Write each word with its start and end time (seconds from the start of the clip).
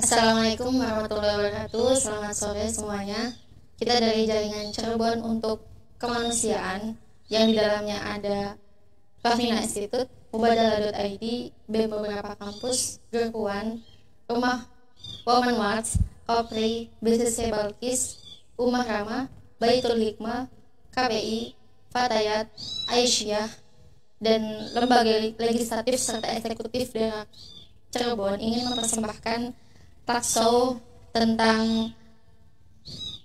Assalamualaikum 0.00 0.72
warahmatullahi 0.80 1.36
wabarakatuh. 1.36 1.88
Selamat 1.92 2.32
sore 2.32 2.72
semuanya. 2.72 3.36
Kita 3.76 4.00
dari 4.00 4.24
jaringan 4.24 4.72
Cirebon 4.72 5.20
untuk 5.20 5.68
kemanusiaan 6.00 6.96
yang 7.28 7.44
di 7.52 7.60
dalamnya 7.60 8.00
ada 8.00 8.56
Rafina 9.20 9.60
Institute, 9.60 10.08
Mubadalah.id, 10.32 11.52
BEM 11.68 11.92
beberapa 11.92 12.32
kampus, 12.40 12.96
Gerpuan, 13.12 13.84
Rumah 14.24 14.64
Women 15.28 15.56
Watch, 15.60 16.00
Kopri, 16.24 16.88
BCC 17.04 17.52
Balkis, 17.52 18.23
Umar 18.54 18.86
Rama, 18.86 19.26
Baitul 19.58 19.98
Hikmah, 19.98 20.46
KPI, 20.94 21.58
Fatayat, 21.90 22.50
Aisyah, 22.90 23.50
dan 24.22 24.40
lembaga 24.72 25.20
legislatif 25.20 25.98
serta 26.00 26.30
eksekutif 26.32 26.94
daerah 26.94 27.26
Cirebon 27.92 28.42
ingin 28.42 28.66
mempersembahkan 28.66 29.54
talk 30.02 30.24
show 30.26 30.82
tentang 31.14 31.94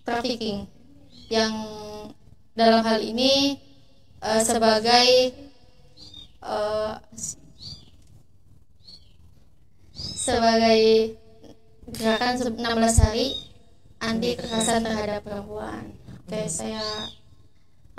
trafficking 0.05 0.69
yang 1.29 1.53
dalam 2.53 2.85
hal 2.85 3.01
ini 3.01 3.57
uh, 4.21 4.41
sebagai 4.45 5.33
uh, 6.45 7.01
sebagai 9.95 11.17
gerakan 11.89 12.33
16 12.53 13.03
hari 13.05 13.48
anti 13.99 14.35
kekerasan 14.39 14.83
terhadap 14.83 15.21
perempuan. 15.23 15.93
Oke, 16.25 16.47
saya 16.47 16.83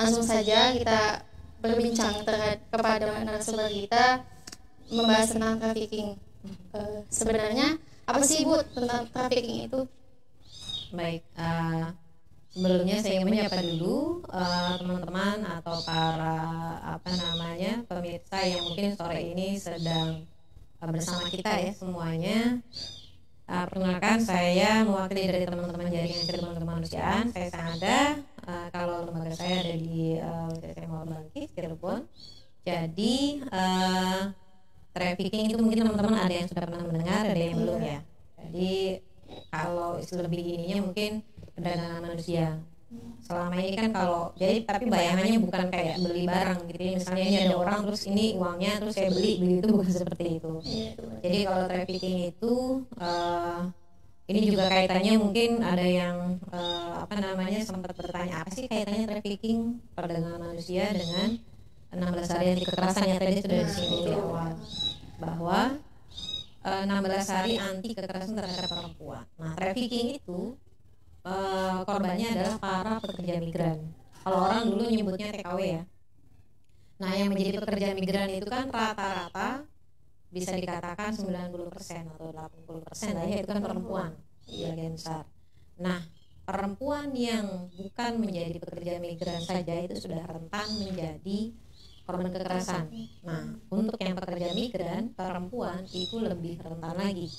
langsung 0.00 0.24
saja 0.24 0.72
kita 0.72 1.24
berbincang 1.60 2.24
terhadap 2.24 2.60
kepada 2.72 3.20
narasumber 3.20 3.68
kita 3.68 4.24
membahas 4.88 5.28
tentang 5.36 5.60
trafficking. 5.60 6.16
Uh, 6.72 7.04
sebenarnya 7.12 7.76
apa 8.08 8.24
sih 8.24 8.42
bu 8.48 8.56
tentang 8.72 9.04
trafficking 9.12 9.68
itu 9.68 9.84
baik 10.90 11.22
uh, 11.38 11.92
sebelumnya 12.50 12.98
saya 12.98 13.22
ingin 13.22 13.28
menyapa 13.30 13.62
dulu 13.62 14.24
uh, 14.26 14.74
teman-teman 14.80 15.46
atau 15.46 15.78
para 15.86 16.36
apa 16.82 17.10
namanya 17.14 17.84
pemirsa 17.86 18.42
yang 18.42 18.66
mungkin 18.66 18.98
sore 18.98 19.20
ini 19.20 19.54
sedang 19.60 20.26
uh, 20.82 20.90
bersama 20.90 21.30
kita 21.30 21.54
ya 21.60 21.72
semuanya 21.76 22.58
uh, 23.50 23.66
perkenalkan 23.66 24.18
saya 24.22 24.86
mewakili 24.86 25.26
dari 25.26 25.44
teman-teman 25.44 25.90
jaringan 25.90 26.22
Cirebon 26.24 26.56
kemanusiaan 26.62 27.24
saya 27.34 27.48
Sangada. 27.50 28.22
Uh, 28.46 28.66
kalau 28.70 29.04
lembaga 29.10 29.34
saya 29.34 29.66
ada 29.66 29.74
di 29.74 30.16
uh, 30.16 30.48
Bangkit 31.04 31.50
Cirebon. 31.52 32.06
Jadi 32.62 33.42
uh, 33.50 34.30
trafficking 34.94 35.50
itu 35.50 35.58
mungkin 35.58 35.82
teman-teman 35.82 36.16
ada 36.22 36.34
yang 36.34 36.46
sudah 36.46 36.62
pernah 36.62 36.82
mendengar 36.86 37.26
ada 37.26 37.42
yang 37.42 37.58
belum 37.58 37.80
ya. 37.82 38.00
Jadi 38.40 38.74
kalau 39.50 39.98
lebih 39.98 40.42
ininya 40.42 40.78
mungkin 40.90 41.10
perdagangan 41.54 42.02
manusia 42.02 42.58
selama 43.30 43.54
ini 43.62 43.72
kan 43.78 43.88
kalau 43.94 44.34
jadi 44.34 44.66
tapi 44.66 44.90
bayangannya 44.90 45.38
bukan 45.38 45.70
kayak 45.70 46.02
beli 46.02 46.26
barang 46.26 46.60
gitu 46.66 46.80
ya. 46.82 46.92
Misalnya 46.98 47.24
ini 47.30 47.36
ada 47.46 47.54
orang 47.62 47.78
terus 47.86 48.02
ini 48.10 48.24
uangnya 48.34 48.72
terus 48.82 48.94
saya 48.98 49.10
beli 49.14 49.32
beli 49.38 49.54
itu 49.62 49.68
bukan 49.70 49.90
seperti 50.02 50.24
itu. 50.42 50.52
Jadi 51.22 51.38
kalau 51.46 51.64
trafficking 51.70 52.18
itu 52.34 52.54
uh, 52.98 53.60
ini 54.26 54.40
juga 54.50 54.64
kaitannya 54.66 55.14
mungkin 55.22 55.50
ada 55.62 55.86
yang 55.86 56.42
uh, 56.50 57.06
apa 57.06 57.14
namanya 57.22 57.62
sempat 57.62 57.94
bertanya 57.94 58.42
apa 58.42 58.50
sih 58.50 58.66
kaitannya 58.66 59.06
trafficking 59.06 59.78
perdagangan 59.94 60.50
manusia 60.50 60.90
dengan 60.90 61.38
16 61.94 62.34
hari 62.34 62.46
anti 62.54 62.64
kekerasan? 62.66 63.02
Yang 63.06 63.18
tadi 63.22 63.34
sudah 63.46 63.58
disinggung 63.62 64.02
di 64.02 64.12
awal. 64.14 64.50
Bahwa 65.18 65.60
uh, 66.66 66.82
16 66.82 67.34
hari 67.34 67.54
anti 67.62 67.88
kekerasan 67.94 68.34
terhadap 68.34 68.66
perempuan. 68.70 69.24
Nah, 69.38 69.54
trafficking 69.54 70.18
itu 70.18 70.54
uh, 71.24 71.82
korbannya 71.84 72.28
adalah 72.32 72.56
para 72.60 72.94
pekerja 73.00 73.34
migran. 73.40 73.78
Kalau 74.20 74.38
orang 74.46 74.62
dulu 74.68 74.82
nyebutnya 74.88 75.28
TKW 75.32 75.58
ya. 75.64 75.82
Nah, 77.00 77.10
yang 77.16 77.32
menjadi 77.32 77.64
pekerja 77.64 77.88
migran 77.96 78.28
itu 78.28 78.48
kan 78.48 78.68
rata-rata 78.68 79.64
bisa 80.30 80.54
dikatakan 80.54 81.10
90% 81.16 81.50
atau 82.14 82.30
80% 82.30 83.18
lah 83.18 83.26
ya 83.26 83.36
itu 83.42 83.48
kan 83.50 83.60
perempuan 83.64 84.10
sebagian 84.46 84.94
besar. 84.94 85.24
Nah, 85.80 86.00
perempuan 86.44 87.10
yang 87.16 87.72
bukan 87.72 88.12
menjadi 88.20 88.56
pekerja 88.60 88.92
migran 89.02 89.42
saja 89.42 89.74
itu 89.80 89.96
sudah 89.98 90.22
rentan 90.22 90.68
menjadi 90.76 91.56
korban 92.04 92.28
kekerasan. 92.30 92.90
Nah, 93.22 93.58
untuk 93.70 93.96
yang 94.02 94.14
pekerja 94.18 94.50
migran, 94.52 95.14
perempuan 95.14 95.86
itu 95.94 96.18
lebih 96.18 96.58
rentan 96.58 96.94
lagi. 96.98 97.30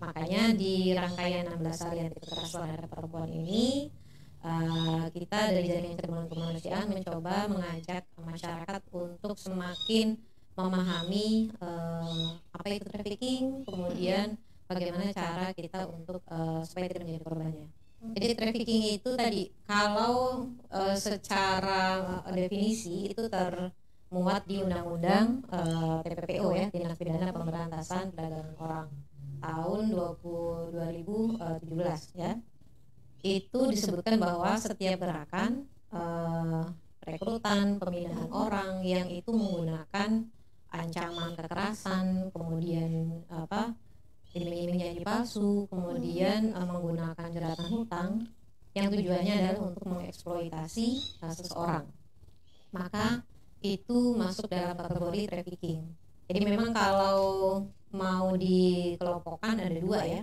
Makanya 0.00 0.56
di 0.56 0.96
rangkaian 0.96 1.44
16 1.44 1.84
hari 1.84 1.98
anti 2.08 2.18
kekerasan 2.24 2.64
terhadap 2.64 2.88
perempuan 2.88 3.28
ini, 3.28 3.92
uh, 4.40 5.04
kita 5.12 5.52
dari 5.52 5.68
jaringan 5.68 5.96
Cirebon 6.00 6.26
kemanusiaan 6.32 6.88
mencoba 6.88 7.44
mengajak 7.52 8.08
masyarakat 8.16 8.80
untuk 8.96 9.36
semakin 9.36 10.16
memahami 10.56 11.52
uh, 11.60 12.40
apa 12.56 12.66
itu 12.72 12.88
trafficking, 12.88 13.60
kemudian 13.68 14.40
bagaimana 14.64 15.12
cara 15.12 15.52
kita 15.52 15.84
untuk 15.84 16.24
uh, 16.32 16.64
supaya 16.64 16.88
tidak 16.88 17.04
menjadi 17.04 17.20
korbannya. 17.20 17.68
Jadi 18.00 18.32
trafficking 18.32 18.82
itu 18.96 19.10
tadi 19.12 19.52
kalau 19.68 20.48
uh, 20.72 20.96
secara 20.96 22.00
definisi 22.32 23.12
itu 23.12 23.28
ter 23.28 23.52
muat 24.08 24.42
di 24.48 24.64
undang-undang 24.64 25.44
uh, 25.52 26.00
TPPO 26.02 26.48
ya 26.56 26.66
tindak 26.72 26.96
pidana 26.98 27.30
pemberantasan 27.30 28.10
perdagangan 28.10 28.56
orang 28.58 28.88
tahun 29.40 29.80
20, 29.92 30.76
2017 30.76 32.20
ya 32.20 32.32
itu 33.20 33.60
disebutkan 33.68 34.16
bahwa 34.16 34.56
setiap 34.56 35.00
gerakan 35.00 35.68
uh, 35.92 36.64
rekrutan 37.04 37.76
pemindahan 37.76 38.28
orang 38.32 38.80
yang 38.84 39.08
itu 39.08 39.28
menggunakan 39.32 40.24
ancaman 40.70 41.36
kekerasan 41.36 42.32
kemudian 42.32 43.20
apa 43.28 43.76
iming-iming 44.32 44.78
janji 44.78 45.00
palsu 45.02 45.68
kemudian 45.68 46.54
uh, 46.56 46.64
menggunakan 46.64 47.28
jeratan 47.28 47.68
hutang 47.68 48.10
yang 48.72 48.86
tujuannya 48.88 49.34
adalah 49.36 49.60
untuk 49.66 49.84
mengeksploitasi 49.84 51.18
uh, 51.20 51.34
seseorang 51.34 51.84
maka 52.70 53.26
itu 53.60 54.16
masuk 54.16 54.48
dalam 54.48 54.72
kategori 54.72 55.20
trafficking. 55.28 55.84
Jadi 56.30 56.46
memang 56.46 56.70
kalau 56.70 57.18
mau 57.90 58.30
dikelompokkan 58.38 59.58
ada 59.58 59.78
dua 59.82 60.06
ya. 60.06 60.22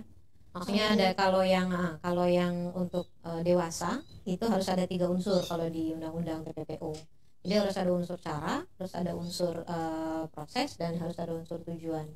Maksudnya 0.56 0.96
ada 0.96 1.08
kalau 1.12 1.44
yang 1.44 1.68
ah, 1.68 2.00
kalau 2.00 2.24
yang 2.24 2.72
untuk 2.72 3.12
uh, 3.20 3.44
dewasa 3.44 4.00
itu 4.24 4.40
harus 4.48 4.64
ada 4.72 4.88
tiga 4.88 5.04
unsur 5.04 5.44
kalau 5.44 5.68
di 5.68 5.92
undang-undang 5.92 6.40
TPPO. 6.48 6.96
Jadi 7.44 7.54
harus 7.60 7.76
ada 7.76 7.90
unsur 7.92 8.16
cara, 8.16 8.64
terus 8.80 8.96
ada 8.96 9.12
unsur 9.12 9.60
uh, 9.68 10.24
proses 10.32 10.80
dan 10.80 10.96
harus 10.96 11.20
ada 11.20 11.36
unsur 11.36 11.60
tujuan. 11.60 12.08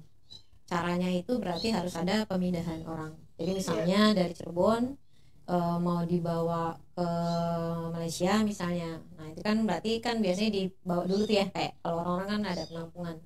Caranya 0.64 1.12
itu 1.12 1.36
berarti 1.36 1.76
harus 1.76 1.92
ada 1.92 2.24
pemindahan 2.24 2.80
orang. 2.88 3.12
Jadi 3.36 3.60
misalnya 3.60 4.16
dari 4.16 4.32
Cirebon 4.32 4.96
uh, 5.52 5.76
mau 5.76 6.02
dibawa 6.08 6.80
ke 6.96 7.08
Malaysia 7.92 8.40
misalnya 8.40 9.00
nah 9.18 9.26
itu 9.28 9.40
kan 9.44 9.56
berarti 9.68 10.00
kan 10.00 10.20
biasanya 10.20 10.50
dibawa 10.52 11.02
dulu 11.08 11.22
tuh 11.28 11.36
ya 11.36 11.46
kayak 11.50 11.72
kalau 11.82 11.96
orang-orang 12.04 12.28
kan 12.28 12.42
ada 12.56 12.62
penampungan 12.68 13.16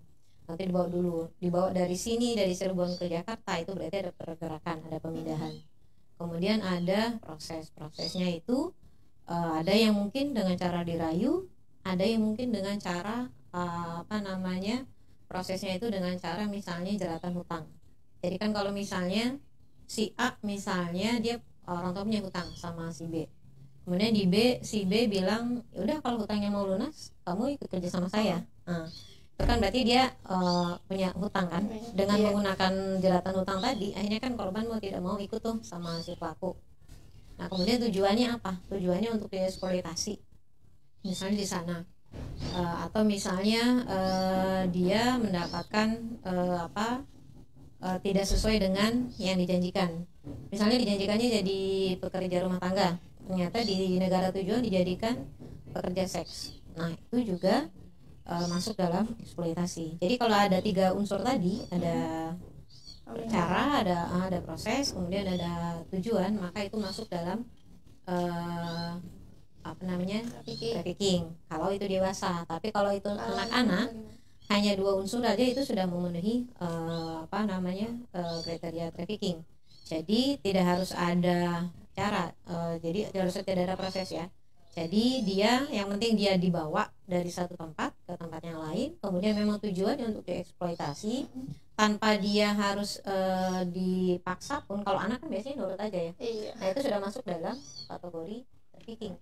nanti 0.47 0.63
dibawa 0.67 0.87
dulu. 0.87 1.31
Dibawa 1.43 1.75
dari 1.75 1.99
sini 1.99 2.39
dari 2.39 2.55
Cirebon 2.55 2.97
ke 2.97 3.11
Jakarta 3.11 3.59
itu 3.59 3.75
berarti 3.75 3.97
ada 4.07 4.13
pergerakan 4.15 4.77
ada 4.87 4.99
pemindahan. 5.03 5.55
Kemudian 6.17 6.65
ada 6.65 7.21
proses 7.21 7.69
prosesnya 7.75 8.31
itu 8.31 8.73
uh, 9.29 9.61
ada 9.61 9.75
yang 9.75 9.93
mungkin 9.93 10.33
dengan 10.33 10.57
cara 10.57 10.81
dirayu 10.87 11.45
ada 11.87 12.03
yang 12.03 12.27
mungkin 12.27 12.51
dengan 12.51 12.75
cara 12.83 13.31
uh, 13.55 14.03
apa 14.03 14.19
namanya 14.19 14.83
prosesnya 15.31 15.79
itu 15.79 15.87
dengan 15.87 16.19
cara 16.19 16.51
misalnya 16.51 16.99
jeratan 16.99 17.39
hutang. 17.39 17.65
Jadi 18.23 18.37
kan 18.43 18.51
kalau 18.51 18.75
misalnya 18.75 19.39
si 19.87 20.11
A 20.19 20.35
misalnya 20.43 21.23
dia 21.23 21.39
orang 21.67 21.95
tua 21.95 22.03
punya 22.03 22.23
hutang 22.27 22.51
sama 22.59 22.91
si 22.91 23.07
B. 23.07 23.31
Kemudian 23.87 24.11
di 24.11 24.27
B 24.27 24.59
si 24.67 24.83
B 24.83 25.07
bilang 25.07 25.63
ya 25.71 25.87
udah 25.87 25.99
kalau 26.03 26.27
hutangnya 26.27 26.51
mau 26.51 26.67
lunas 26.67 27.15
kamu 27.23 27.55
ikut 27.55 27.71
kerja 27.71 27.87
sama 27.87 28.11
saya. 28.11 28.43
Nah, 28.67 28.91
itu 29.37 29.45
kan 29.45 29.61
berarti 29.61 29.81
dia 29.85 30.09
uh, 30.33 30.81
punya 30.89 31.13
hutang 31.13 31.45
kan? 31.53 31.69
Dengan 31.93 32.17
yeah. 32.17 32.25
menggunakan 32.25 32.73
jelatan 33.05 33.35
hutang 33.37 33.61
tadi 33.61 33.93
akhirnya 33.93 34.21
kan 34.25 34.33
korban 34.33 34.65
mau 34.65 34.81
tidak 34.81 35.05
mau 35.05 35.21
ikut 35.21 35.41
tuh 35.45 35.61
sama 35.61 36.01
si 36.01 36.17
pelaku. 36.17 36.57
Nah 37.37 37.53
kemudian 37.53 37.77
tujuannya 37.85 38.41
apa? 38.41 38.65
Tujuannya 38.73 39.13
untuk 39.13 39.29
dieksploitasi. 39.29 40.17
Misalnya 41.05 41.37
di 41.37 41.49
sana. 41.49 41.77
Uh, 42.57 42.89
atau 42.89 43.05
misalnya 43.05 43.85
uh, 43.85 44.63
dia 44.73 45.21
mendapatkan 45.21 46.01
uh, 46.25 46.65
apa 46.65 47.05
uh, 47.85 47.99
tidak 48.01 48.25
sesuai 48.25 48.57
dengan 48.57 49.13
yang 49.21 49.37
dijanjikan. 49.37 50.09
Misalnya 50.49 50.81
dijanjikannya 50.81 51.29
jadi 51.45 51.61
pekerja 52.01 52.41
rumah 52.41 52.57
tangga, 52.57 52.97
ternyata 53.29 53.61
di 53.69 54.01
negara 54.01 54.33
tujuan 54.33 54.65
dijadikan 54.65 55.29
pekerja 55.77 56.09
seks. 56.09 56.57
Nah 56.73 56.97
itu 56.97 57.37
juga 57.37 57.69
uh, 58.27 58.47
masuk 58.51 58.75
dalam 58.79 59.07
eksploitasi. 59.23 60.03
Jadi 60.03 60.15
kalau 60.19 60.37
ada 60.37 60.59
tiga 60.61 60.93
unsur 60.93 61.23
tadi 61.23 61.63
ada 61.71 61.97
cara 63.31 63.87
ada 63.87 63.99
ada 64.27 64.39
proses 64.43 64.91
kemudian 64.91 65.31
ada 65.31 65.83
tujuan 65.95 66.35
maka 66.35 66.67
itu 66.67 66.75
masuk 66.77 67.07
dalam 67.07 67.47
uh, 68.11 68.99
apa 69.67 69.83
namanya? 69.83 70.23
Trafficking. 70.47 71.35
Kalau 71.51 71.75
itu 71.75 71.87
dewasa. 71.91 72.47
Tapi 72.47 72.71
kalau 72.71 72.95
itu 72.95 73.11
anak-anak 73.11 73.91
hanya 74.47 74.79
dua 74.79 74.95
unsur 74.95 75.27
aja 75.27 75.43
itu 75.43 75.67
sudah 75.67 75.91
memenuhi 75.91 76.47
uh, 76.63 77.27
apa 77.27 77.47
namanya? 77.47 77.91
Uh, 78.15 78.39
kriteria 78.47 78.95
trafficking. 78.95 79.43
Jadi 79.87 80.39
tidak 80.43 80.67
harus 80.67 80.91
ada 80.95 81.71
cara 81.97 82.29
uh, 82.53 82.77
jadi 82.77 83.09
harus 83.17 83.41
tidak 83.41 83.65
ada 83.73 83.77
proses 83.81 84.13
ya 84.13 84.29
jadi 84.77 85.05
dia 85.25 85.65
yang 85.73 85.89
penting 85.89 86.21
dia 86.21 86.37
dibawa 86.37 86.93
dari 87.09 87.33
satu 87.33 87.57
tempat 87.57 87.97
ke 88.05 88.13
tempat 88.13 88.45
yang 88.45 88.61
lain. 88.61 88.93
Kemudian 89.01 89.33
memang 89.33 89.57
tujuannya 89.57 90.13
untuk 90.13 90.29
dieksploitasi. 90.29 91.25
Tanpa 91.73 92.21
dia 92.21 92.53
harus 92.53 93.01
uh, 93.09 93.65
dipaksa 93.65 94.61
pun 94.69 94.85
kalau 94.85 95.01
anak 95.01 95.25
kan 95.25 95.33
biasanya 95.33 95.57
nurut 95.65 95.81
aja 95.81 95.97
ya. 95.97 96.13
Iya. 96.21 96.53
nah 96.61 96.67
itu 96.73 96.81
sudah 96.85 97.01
masuk 97.01 97.25
dalam 97.25 97.57
kategori 97.89 98.39
trafficking. 98.73 99.17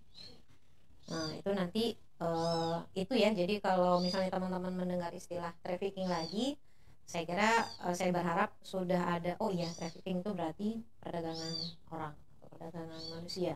Nah 1.15 1.31
itu 1.39 1.51
nanti 1.55 1.85
uh, 2.19 2.83
itu 2.99 3.15
ya. 3.15 3.31
Jadi 3.31 3.62
kalau 3.62 4.03
misalnya 4.03 4.35
teman-teman 4.35 4.75
mendengar 4.75 5.15
istilah 5.15 5.55
trafficking 5.62 6.11
lagi 6.11 6.59
saya 7.07 7.31
kira 7.31 7.62
uh, 7.87 7.95
saya 7.95 8.11
berharap 8.11 8.50
sudah 8.67 9.07
ada 9.07 9.39
oh 9.39 9.55
iya 9.55 9.71
trafficking 9.71 10.19
itu 10.19 10.31
berarti 10.35 10.83
perdagangan 10.99 11.55
orang 11.95 12.15
perdagangan 12.43 13.03
manusia. 13.15 13.55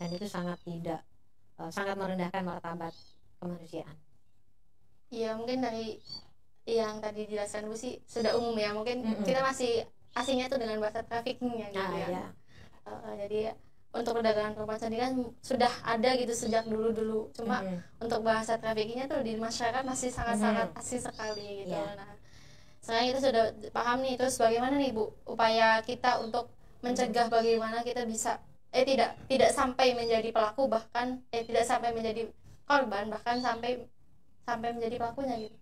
Dan 0.00 0.08
itu 0.14 0.24
sangat 0.24 0.56
tidak 0.64 1.04
uh, 1.68 1.72
sangat 1.72 1.94
merendahkan 2.00 2.42
martabat 2.42 2.96
kemanusiaan 3.38 3.96
iya 5.12 5.36
mungkin 5.36 5.60
dari 5.60 6.00
yang 6.68 7.00
tadi 7.00 7.24
dijelaskan 7.24 7.68
Bu 7.68 7.76
sih 7.76 8.00
sudah 8.04 8.36
umum 8.36 8.56
ya 8.56 8.72
mungkin 8.76 9.04
mm 9.04 9.12
-hmm. 9.20 9.24
kita 9.24 9.40
masih 9.40 9.88
asingnya 10.16 10.52
tuh 10.52 10.60
dengan 10.60 10.80
bahasa 10.80 11.00
traffickingnya 11.04 11.72
gitu 11.72 11.80
ah, 11.80 11.96
ya, 11.96 12.08
ya. 12.08 12.26
Uh, 12.84 13.12
jadi 13.16 13.56
untuk 13.88 14.20
perdagangan 14.20 14.52
perempuan 14.52 14.76
sendiri 14.76 15.00
kan 15.00 15.14
sudah 15.40 15.72
ada 15.80 16.10
gitu 16.12 16.32
sejak 16.36 16.68
dulu 16.68 16.92
dulu 16.92 17.20
cuma 17.32 17.64
mm 17.64 17.68
-hmm. 17.72 18.04
untuk 18.04 18.20
bahasa 18.20 18.60
traffickingnya 18.60 19.08
tuh 19.08 19.24
di 19.24 19.40
masyarakat 19.40 19.80
masih 19.84 20.12
sangat 20.12 20.36
sangat 20.36 20.68
mm-hmm. 20.68 20.80
asing 20.84 21.00
sekali 21.00 21.48
gitu 21.64 21.76
yeah. 21.76 21.96
nah 21.96 22.12
sekarang 22.84 23.06
kita 23.12 23.20
sudah 23.20 23.44
paham 23.72 23.98
nih 24.00 24.14
terus 24.16 24.34
bagaimana 24.40 24.74
nih 24.76 24.92
bu 24.96 25.12
upaya 25.28 25.80
kita 25.84 26.20
untuk 26.24 26.52
mencegah 26.80 27.26
bagaimana 27.26 27.82
kita 27.82 28.06
bisa 28.06 28.38
eh 28.72 28.84
tidak 28.84 29.16
tidak 29.28 29.50
sampai 29.54 29.96
menjadi 29.96 30.28
pelaku 30.32 30.68
bahkan 30.68 31.24
eh 31.32 31.42
tidak 31.44 31.64
sampai 31.64 31.90
menjadi 31.96 32.28
korban 32.68 33.08
bahkan 33.08 33.40
sampai 33.40 33.88
sampai 34.44 34.76
menjadi 34.76 34.96
pelakunya 35.00 35.36
gitu 35.48 35.56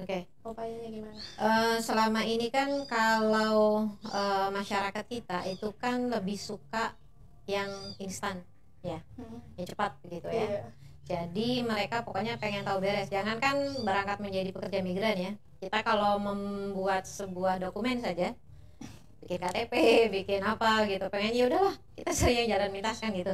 Oke. 0.00 0.24
Okay. 0.24 0.48
Upayanya 0.48 0.88
gimana? 0.88 1.20
Uh, 1.36 1.76
selama 1.76 2.24
ini 2.24 2.48
kan 2.48 2.88
kalau 2.88 3.84
uh, 4.08 4.48
masyarakat 4.48 5.04
kita 5.04 5.44
itu 5.44 5.76
kan 5.76 6.08
lebih 6.08 6.40
suka 6.40 6.96
yang 7.44 7.68
instan 8.00 8.40
ya 8.80 9.00
hmm. 9.20 9.38
yang 9.60 9.66
cepat 9.68 9.90
begitu 10.04 10.28
ya 10.32 10.40
yeah. 10.40 10.64
jadi 11.04 11.48
mereka 11.66 12.00
pokoknya 12.06 12.40
pengen 12.40 12.64
tahu 12.64 12.80
beres 12.80 13.12
jangan 13.12 13.36
kan 13.36 13.56
berangkat 13.84 14.18
menjadi 14.22 14.50
pekerja 14.54 14.80
migran 14.80 15.16
ya 15.18 15.32
kita 15.60 15.84
kalau 15.84 16.16
membuat 16.16 17.04
sebuah 17.04 17.60
dokumen 17.60 18.00
saja 18.00 18.32
bikin 19.30 19.46
KTP 19.46 19.74
bikin 20.10 20.42
apa 20.42 20.90
gitu. 20.90 21.06
Pengen 21.06 21.38
ya 21.38 21.46
udahlah 21.46 21.74
kita 21.94 22.10
sering 22.10 22.50
jalan 22.50 22.74
mintas 22.74 22.98
kan 22.98 23.14
gitu. 23.14 23.30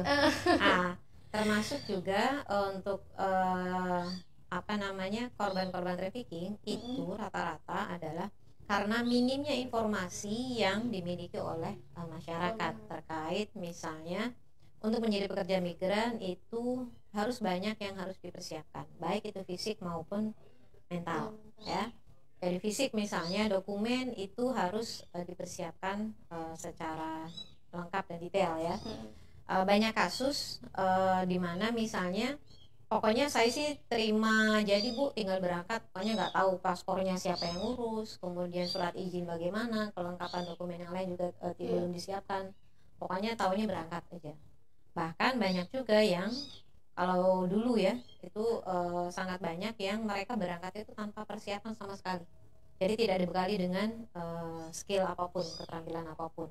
Ah 0.61 0.93
termasuk 1.33 1.81
juga 1.89 2.45
untuk 2.69 3.01
uh, 3.17 4.05
apa 4.47 4.73
namanya 4.79 5.27
korban-korban 5.35 5.99
trafficking 5.99 6.55
itu 6.63 7.03
rata-rata 7.17 7.97
adalah 7.97 8.29
karena 8.69 9.03
minimnya 9.03 9.57
informasi 9.57 10.61
yang 10.61 10.93
dimiliki 10.93 11.41
oleh 11.41 11.81
uh, 11.97 12.05
masyarakat. 12.05 12.73
Terkait 12.87 13.49
misalnya 13.57 14.37
untuk 14.85 15.01
menjadi 15.01 15.25
pekerja 15.33 15.57
migran 15.59 16.21
itu 16.21 16.85
harus 17.11 17.41
banyak 17.41 17.73
yang 17.81 17.97
harus 17.97 18.21
dipersiapkan. 18.21 18.85
Baik 19.01 19.33
itu 19.33 19.41
fisik 19.49 19.81
maupun 19.81 20.37
mental 20.87 21.33
ya 21.65 21.89
dari 22.37 22.61
fisik 22.61 22.93
misalnya 22.93 23.49
dokumen 23.49 24.13
itu 24.13 24.53
harus 24.53 25.01
uh, 25.17 25.25
dipersiapkan 25.25 26.13
uh, 26.29 26.53
secara 26.53 27.25
lengkap 27.73 28.03
dan 28.05 28.19
detail 28.21 28.53
ya. 28.61 28.75
Uh, 29.47 29.63
banyak 29.63 29.95
kasus 29.95 30.59
uh, 30.75 31.23
di 31.23 31.39
mana 31.39 31.71
misalnya 31.71 32.35
pokoknya 32.91 33.31
saya 33.31 33.47
sih 33.47 33.79
terima 33.87 34.59
jadi 34.63 34.91
bu 34.91 35.15
tinggal 35.15 35.39
berangkat 35.39 35.83
pokoknya 35.91 36.13
nggak 36.19 36.33
tahu 36.35 36.51
paspornya 36.59 37.15
siapa 37.15 37.47
yang 37.47 37.59
urus 37.63 38.19
kemudian 38.19 38.67
surat 38.67 38.95
izin 38.95 39.27
bagaimana 39.27 39.91
kelengkapan 39.95 40.43
dokumen 40.47 40.79
yang 40.83 40.93
lain 40.93 41.15
juga 41.15 41.33
uh, 41.41 41.55
belum 41.57 41.91
disiapkan. 41.91 42.53
Pokoknya 42.97 43.37
tahunya 43.37 43.65
berangkat 43.69 44.03
aja. 44.13 44.33
Bahkan 44.97 45.37
banyak 45.37 45.67
juga 45.69 46.01
yang 46.01 46.33
kalau 46.97 47.45
dulu 47.45 47.77
ya 47.77 47.93
itu 48.25 48.41
uh, 48.65 49.05
sangat 49.13 49.37
banyak 49.37 49.77
yang 49.77 50.01
mereka 50.01 50.33
berangkat 50.33 50.81
itu 50.81 50.97
tanpa 50.97 51.21
persiapan 51.29 51.77
sama 51.77 51.93
sekali. 51.93 52.25
Jadi 52.81 52.93
tidak 53.05 53.17
dibekali 53.21 53.55
dengan 53.61 53.89
uh, 54.17 54.65
skill 54.73 55.05
apa 55.05 55.29
pun 55.29 55.45
keterampilan 55.45 56.09
apa 56.09 56.25
pun. 56.33 56.49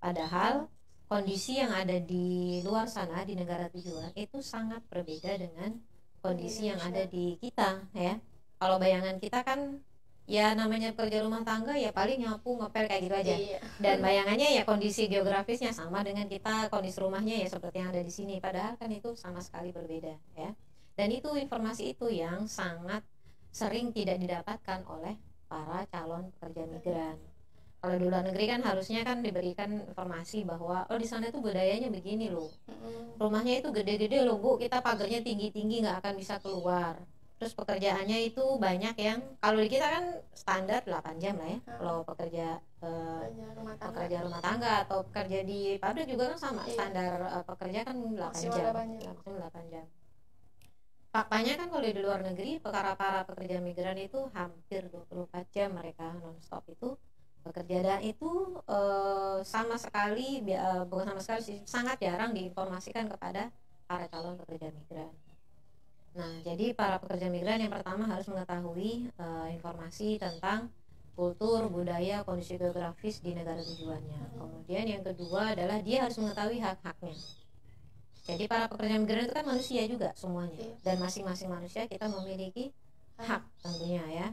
Padahal 0.00 0.72
kondisi 1.04 1.60
yang 1.60 1.68
ada 1.76 2.00
di 2.00 2.64
luar 2.64 2.88
sana 2.88 3.28
di 3.28 3.36
negara 3.36 3.68
tujuan 3.68 4.16
itu 4.16 4.40
sangat 4.40 4.80
berbeda 4.88 5.36
dengan 5.36 5.76
kondisi 6.24 6.72
yang 6.72 6.80
ada 6.80 7.04
di 7.04 7.36
kita 7.36 7.84
ya. 7.92 8.16
Kalau 8.56 8.80
bayangan 8.80 9.20
kita 9.20 9.44
kan 9.44 9.84
ya 10.24 10.56
namanya 10.56 10.96
kerja 10.96 11.20
rumah 11.20 11.44
tangga 11.44 11.76
ya 11.76 11.92
paling 11.92 12.24
nyapu 12.24 12.56
ngepel 12.56 12.84
kayak 12.88 13.02
gitu 13.04 13.16
aja. 13.16 13.34
Iya. 13.36 13.58
dan 13.80 14.00
bayangannya 14.00 14.56
ya 14.56 14.62
kondisi 14.64 15.04
geografisnya 15.06 15.76
sama 15.76 16.00
dengan 16.00 16.24
kita 16.24 16.72
kondisi 16.72 16.96
rumahnya 17.00 17.44
ya 17.44 17.48
seperti 17.52 17.84
yang 17.84 17.92
ada 17.92 18.00
di 18.00 18.12
sini. 18.12 18.40
Padahal 18.40 18.80
kan 18.80 18.88
itu 18.88 19.12
sama 19.14 19.44
sekali 19.44 19.70
berbeda 19.70 20.16
ya. 20.36 20.50
Dan 20.94 21.08
itu 21.10 21.28
informasi 21.36 21.92
itu 21.92 22.06
yang 22.08 22.48
sangat 22.48 23.04
sering 23.50 23.92
tidak 23.92 24.18
didapatkan 24.18 24.80
oleh 24.88 25.18
para 25.50 25.84
calon 25.92 26.32
pekerja 26.38 26.64
migran. 26.70 27.18
Kalau 27.84 28.00
di 28.00 28.08
luar 28.08 28.24
negeri 28.24 28.48
kan 28.48 28.64
harusnya 28.64 29.04
kan 29.04 29.20
diberikan 29.20 29.68
informasi 29.84 30.48
bahwa 30.48 30.88
oh 30.88 30.96
di 30.96 31.04
sana 31.04 31.28
tuh 31.28 31.44
budayanya 31.44 31.92
begini 31.92 32.32
loh. 32.32 32.48
Rumahnya 33.20 33.60
itu 33.60 33.68
gede-gede 33.76 34.24
loh 34.24 34.40
bu. 34.40 34.56
Kita 34.56 34.80
pagarnya 34.80 35.20
tinggi-tinggi 35.20 35.84
nggak 35.84 36.00
akan 36.00 36.14
bisa 36.16 36.40
keluar 36.40 36.96
terus 37.44 37.60
pekerjaannya 37.60 38.32
itu 38.32 38.40
banyak 38.56 38.96
yang 38.96 39.20
kalau 39.36 39.60
di 39.60 39.68
kita 39.68 39.84
kan 39.84 40.04
standar 40.32 40.80
8 40.80 41.20
jam 41.20 41.36
lah 41.36 41.52
ya 41.52 41.58
hmm. 41.60 41.76
kalau 41.76 42.00
pekerja 42.00 42.56
uh, 42.80 43.20
rumah 43.52 43.76
pekerja 43.76 44.24
rumah 44.24 44.40
tangga 44.40 44.88
atau 44.88 45.04
pekerja 45.12 45.44
di 45.44 45.76
pabrik 45.76 46.08
juga 46.08 46.32
kan 46.32 46.40
sama 46.40 46.64
iya. 46.64 46.72
standar 46.72 47.20
uh, 47.20 47.44
pekerja 47.44 47.84
kan 47.84 48.00
8 48.00 48.48
jam 48.48 49.12
8 49.12 49.72
jam 49.76 49.84
faktanya 51.12 51.52
kan 51.60 51.68
kalau 51.68 51.84
di 51.84 52.00
luar 52.00 52.20
negeri 52.24 52.64
para 52.64 52.96
para 52.96 53.28
pekerja 53.28 53.60
migran 53.60 54.00
itu 54.00 54.24
hampir 54.32 54.88
24 54.88 55.44
jam 55.52 55.76
mereka 55.76 56.16
nonstop 56.24 56.64
itu 56.72 56.96
bekerja 57.44 57.84
dan 57.84 58.00
itu 58.00 58.56
uh, 58.72 59.44
sama 59.44 59.76
sekali 59.76 60.40
uh, 60.48 60.88
bukan 60.88 61.12
sama 61.12 61.20
sekali 61.20 61.60
sangat 61.68 62.00
jarang 62.00 62.32
diinformasikan 62.32 63.04
kepada 63.04 63.52
para 63.84 64.08
calon 64.08 64.40
pekerja 64.40 64.72
migran. 64.72 65.12
Nah, 66.14 66.32
jadi 66.46 66.74
para 66.78 67.02
pekerja 67.02 67.26
migran 67.26 67.58
yang 67.58 67.74
pertama 67.74 68.06
harus 68.06 68.30
mengetahui 68.30 69.10
uh, 69.18 69.50
informasi 69.50 70.22
tentang 70.22 70.70
kultur, 71.14 71.66
budaya, 71.70 72.22
kondisi 72.22 72.58
geografis 72.58 73.22
di 73.22 73.34
negara 73.34 73.62
tujuannya. 73.62 74.38
Kemudian 74.38 74.84
yang 74.86 75.02
kedua 75.02 75.54
adalah 75.54 75.82
dia 75.82 76.06
harus 76.06 76.18
mengetahui 76.18 76.58
hak-haknya. 76.62 77.14
Jadi 78.24 78.44
para 78.48 78.66
pekerja 78.72 78.96
migran 78.96 79.28
itu 79.28 79.34
kan 79.36 79.46
manusia 79.46 79.82
juga 79.84 80.16
semuanya 80.16 80.56
iya. 80.56 80.74
dan 80.80 80.96
masing-masing 80.96 81.50
manusia 81.52 81.84
kita 81.84 82.08
memiliki 82.08 82.72
hak 83.20 83.42
tentunya 83.62 84.02
ya 84.10 84.28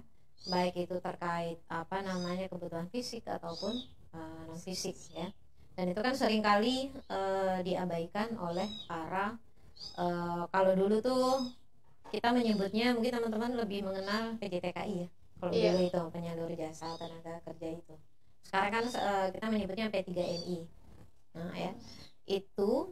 baik 0.50 0.74
itu 0.90 0.98
terkait 0.98 1.62
apa 1.70 2.02
namanya 2.02 2.50
kebutuhan 2.50 2.90
fisik 2.90 3.28
ataupun 3.30 3.78
uh, 4.16 4.18
eh, 4.18 4.42
non 4.50 4.58
fisik 4.58 4.98
ya 5.14 5.30
dan 5.78 5.86
itu 5.94 6.02
kan 6.02 6.18
sering 6.18 6.42
kali 6.42 6.90
uh, 7.14 7.62
diabaikan 7.62 8.34
oleh 8.42 8.66
para 8.90 9.38
uh, 10.02 10.50
kalau 10.50 10.74
dulu 10.74 10.98
tuh 11.04 11.46
kita 12.12 12.36
menyebutnya 12.36 12.94
mungkin 12.94 13.18
teman-teman 13.18 13.52
lebih 13.56 13.88
mengenal 13.88 14.36
PJTKI 14.38 15.08
ya 15.08 15.10
kalau 15.42 15.52
iya. 15.58 15.74
dulu 15.74 15.82
itu 15.90 16.02
penyalur 16.14 16.50
jasa 16.54 16.94
tenaga 17.02 17.42
kerja 17.50 17.68
itu. 17.74 17.96
Sekarang 18.46 18.72
kan 18.78 18.86
uh, 18.94 19.28
kita 19.34 19.46
menyebutnya 19.50 19.88
P3MI 19.90 20.60
nah 21.32 21.56
ya 21.56 21.72
itu 22.28 22.92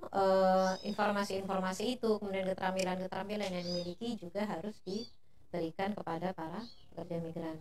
informasi-informasi 0.88 1.84
uh, 1.86 1.92
itu 2.00 2.10
kemudian 2.24 2.48
keterampilan-keterampilan 2.50 3.52
yang 3.52 3.66
dimiliki 3.68 4.16
juga 4.16 4.48
harus 4.48 4.80
diberikan 4.88 5.92
kepada 5.92 6.32
para 6.32 6.64
pekerja 6.92 7.20
migran. 7.20 7.58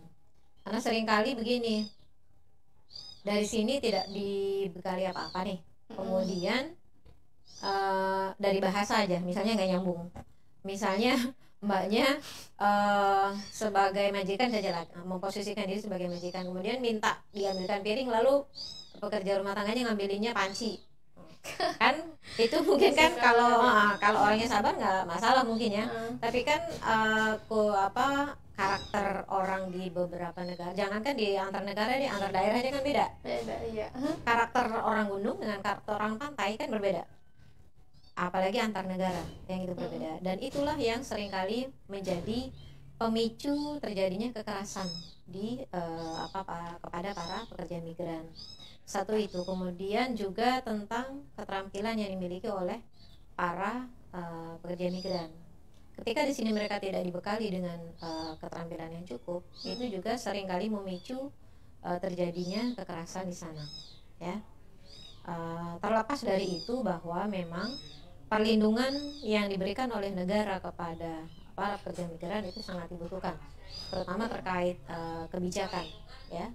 Karena 0.63 0.79
sering 0.79 1.05
kali 1.07 1.35
begini 1.35 1.87
dari 3.21 3.45
sini 3.45 3.77
tidak 3.83 4.07
dibekali 4.09 5.03
apa-apa 5.07 5.39
nih. 5.45 5.59
Kemudian 5.93 6.63
uh, 7.61 8.31
dari 8.39 8.59
bahasa 8.63 9.03
aja 9.03 9.19
misalnya 9.21 9.59
nggak 9.59 9.69
nyambung. 9.75 10.09
Misalnya 10.63 11.15
mbaknya 11.59 12.07
uh, 12.55 13.35
sebagai 13.51 14.15
majikan 14.15 14.47
saja 14.47 14.79
lah 14.79 14.83
memposisikan 15.03 15.67
diri 15.67 15.79
sebagai 15.79 16.07
majikan. 16.07 16.47
Kemudian 16.47 16.79
minta 16.79 17.19
diambilkan 17.35 17.83
piring 17.83 18.07
lalu 18.07 18.47
pekerja 18.99 19.39
rumah 19.39 19.55
tangganya 19.55 19.91
ngambilinnya 19.91 20.31
panci. 20.31 20.79
Kan 21.79 21.95
itu 22.35 22.57
mungkin 22.63 22.91
kan 22.95 23.11
kalau 23.19 23.63
uh, 23.63 23.95
kalau 23.99 24.27
orangnya 24.27 24.47
sabar 24.47 24.75
nggak 24.75 25.03
masalah 25.07 25.43
mungkin 25.43 25.83
ya. 25.83 25.85
Uh. 25.87 26.15
tapi 26.19 26.43
kan 26.47 26.61
uh, 26.83 27.35
ku 27.47 27.71
apa 27.71 28.35
karakter 28.59 29.23
orang 29.31 29.71
di 29.71 29.87
beberapa 29.87 30.43
negara 30.43 30.75
jangankan 30.75 31.15
di 31.15 31.39
antar 31.39 31.63
negara 31.63 31.95
di 31.95 32.11
antar 32.11 32.27
daerah 32.31 32.59
aja 32.59 32.69
kan 32.75 32.83
beda. 32.83 33.05
Beda 33.23 33.55
iya. 33.71 33.87
Karakter 34.23 34.67
orang 34.83 35.07
gunung 35.11 35.39
dengan 35.39 35.59
karakter 35.63 35.95
orang 35.95 36.15
pantai 36.19 36.59
kan 36.59 36.67
berbeda 36.71 37.18
apalagi 38.19 38.59
antar 38.59 38.83
negara 38.83 39.23
yang 39.47 39.63
itu 39.63 39.71
berbeda. 39.71 40.19
Dan 40.19 40.43
itulah 40.43 40.75
yang 40.75 40.99
sering 41.07 41.31
kali 41.31 41.71
menjadi 41.87 42.51
pemicu 42.99 43.79
terjadinya 43.79 44.35
kekerasan 44.35 44.91
di 45.23 45.63
uh, 45.71 46.27
apa, 46.27 46.43
apa 46.43 46.57
kepada 46.83 47.09
para 47.15 47.39
pekerja 47.47 47.79
migran. 47.79 48.27
Satu 48.83 49.15
itu. 49.15 49.39
Kemudian 49.47 50.19
juga 50.19 50.59
tentang 50.59 51.23
keterampilan 51.39 51.95
yang 51.95 52.11
dimiliki 52.11 52.51
oleh 52.51 52.83
para 53.39 53.87
uh, 54.11 54.59
pekerja 54.59 54.91
migran. 54.91 55.31
Ketika 55.95 56.27
di 56.27 56.33
sini 56.35 56.51
mereka 56.51 56.79
tidak 56.79 57.07
dibekali 57.07 57.47
dengan 57.55 57.79
uh, 58.03 58.35
keterampilan 58.39 58.99
yang 58.99 59.05
cukup 59.07 59.47
itu 59.63 59.99
juga 59.99 60.19
sering 60.19 60.47
kali 60.47 60.67
memicu 60.67 61.31
uh, 61.87 61.99
terjadinya 62.03 62.75
kekerasan 62.75 63.31
di 63.31 63.35
sana 63.35 63.63
ya. 64.19 64.35
Uh, 65.29 65.75
terlepas 65.83 66.19
dari 66.25 66.63
itu 66.63 66.81
bahwa 66.81 67.27
memang 67.29 67.69
perlindungan 68.29 68.93
yang 69.25 69.49
diberikan 69.49 69.89
oleh 69.89 70.13
negara 70.13 70.61
kepada 70.61 71.25
para 71.57 71.75
pekerja 71.81 72.07
migran 72.07 72.45
itu 72.45 72.61
sangat 72.63 72.87
dibutuhkan 72.87 73.35
terutama 73.89 74.29
terkait 74.29 74.77
uh, 74.87 75.25
kebijakan 75.33 75.85
ya 76.29 76.47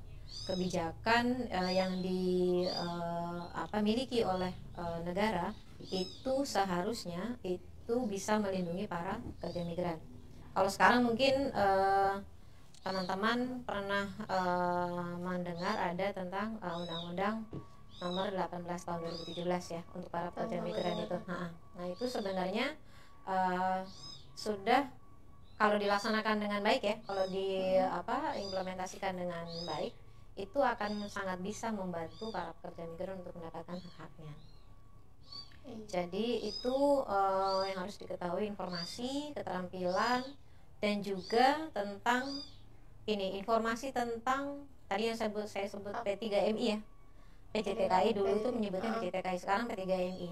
kebijakan 0.46 1.50
uh, 1.50 1.72
yang 1.72 1.98
di 2.00 2.64
uh, 2.70 3.50
apa 3.52 3.82
miliki 3.82 4.22
oleh 4.22 4.54
uh, 4.78 5.02
negara 5.02 5.52
itu 5.92 6.46
seharusnya 6.46 7.36
itu 7.42 7.96
bisa 8.08 8.40
melindungi 8.40 8.88
para 8.88 9.20
pekerja 9.38 9.62
migran. 9.68 9.98
Kalau 10.54 10.70
sekarang 10.70 11.02
mungkin 11.04 11.50
teman-teman 12.80 13.38
uh, 13.42 13.60
pernah 13.66 14.06
uh, 14.30 15.18
mendengar 15.18 15.76
ada 15.92 16.06
tentang 16.14 16.56
undang-undang 16.62 17.42
uh, 17.50 17.73
nomor 18.02 18.30
18 18.32 18.64
tahun 18.66 18.98
2017 19.06 19.76
ya 19.76 19.82
untuk 19.94 20.10
para 20.10 20.30
pekerja 20.34 20.58
oh, 20.58 20.64
migran 20.66 20.96
itu. 20.98 21.18
Nah, 21.30 21.50
nah 21.78 21.86
itu 21.86 22.04
sebenarnya 22.10 22.74
uh, 23.26 23.86
sudah 24.34 24.90
kalau 25.54 25.78
dilaksanakan 25.78 26.42
dengan 26.42 26.60
baik 26.66 26.82
ya, 26.82 26.96
kalau 27.06 27.24
di 27.30 27.78
apa 27.78 28.34
implementasikan 28.34 29.14
dengan 29.14 29.46
baik 29.66 29.94
itu 30.34 30.58
akan 30.58 31.06
sangat 31.06 31.38
bisa 31.38 31.70
membantu 31.70 32.34
para 32.34 32.50
pekerja 32.58 32.90
migran 32.90 33.22
untuk 33.22 33.38
mendapatkan 33.38 33.78
hak-haknya. 33.78 34.34
Iya. 35.64 35.76
Jadi 35.88 36.50
itu 36.50 36.76
uh, 37.06 37.62
yang 37.64 37.86
harus 37.86 37.96
diketahui 37.96 38.50
informasi, 38.50 39.32
keterampilan 39.32 40.26
dan 40.82 41.00
juga 41.00 41.70
tentang 41.72 42.28
ini 43.08 43.40
informasi 43.40 43.92
tentang 43.92 44.64
tadi 44.88 45.08
yang 45.08 45.16
saya 45.16 45.32
sebut 45.32 45.46
saya 45.48 45.66
sebut 45.70 45.94
P3MI 46.04 46.66
ya. 46.76 46.78
PJTKI 47.54 48.18
dulu 48.18 48.34
itu 48.34 48.50
menyebutnya 48.50 48.98
PJTKI 48.98 49.38
sekarang 49.38 49.70
P3MI. 49.70 50.30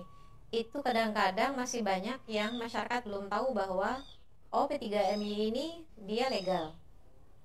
Itu 0.50 0.82
kadang-kadang 0.82 1.54
masih 1.54 1.86
banyak 1.86 2.18
yang 2.26 2.58
masyarakat 2.58 3.06
belum 3.06 3.30
tahu 3.30 3.54
bahwa 3.54 4.02
oh 4.50 4.66
P3MI 4.66 5.54
ini 5.54 5.66
dia 6.02 6.26
legal. 6.26 6.74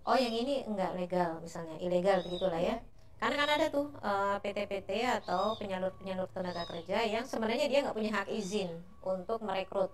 Oh 0.02 0.18
yang 0.18 0.34
ini 0.34 0.66
enggak 0.66 0.98
legal 0.98 1.38
misalnya 1.46 1.78
ilegal 1.78 2.26
begitulah 2.26 2.58
ya. 2.58 2.82
Karena 3.22 3.38
kan 3.38 3.50
ada 3.54 3.70
tuh 3.70 3.94
uh, 4.02 4.42
eh, 4.42 4.50
PT-PT 4.50 4.90
atau 5.22 5.54
penyalur-penyalur 5.62 6.30
tenaga 6.34 6.66
kerja 6.66 7.06
yang 7.06 7.26
sebenarnya 7.26 7.70
dia 7.70 7.86
nggak 7.86 7.98
punya 7.98 8.12
hak 8.18 8.30
izin 8.34 8.82
untuk 9.06 9.46
merekrut. 9.46 9.94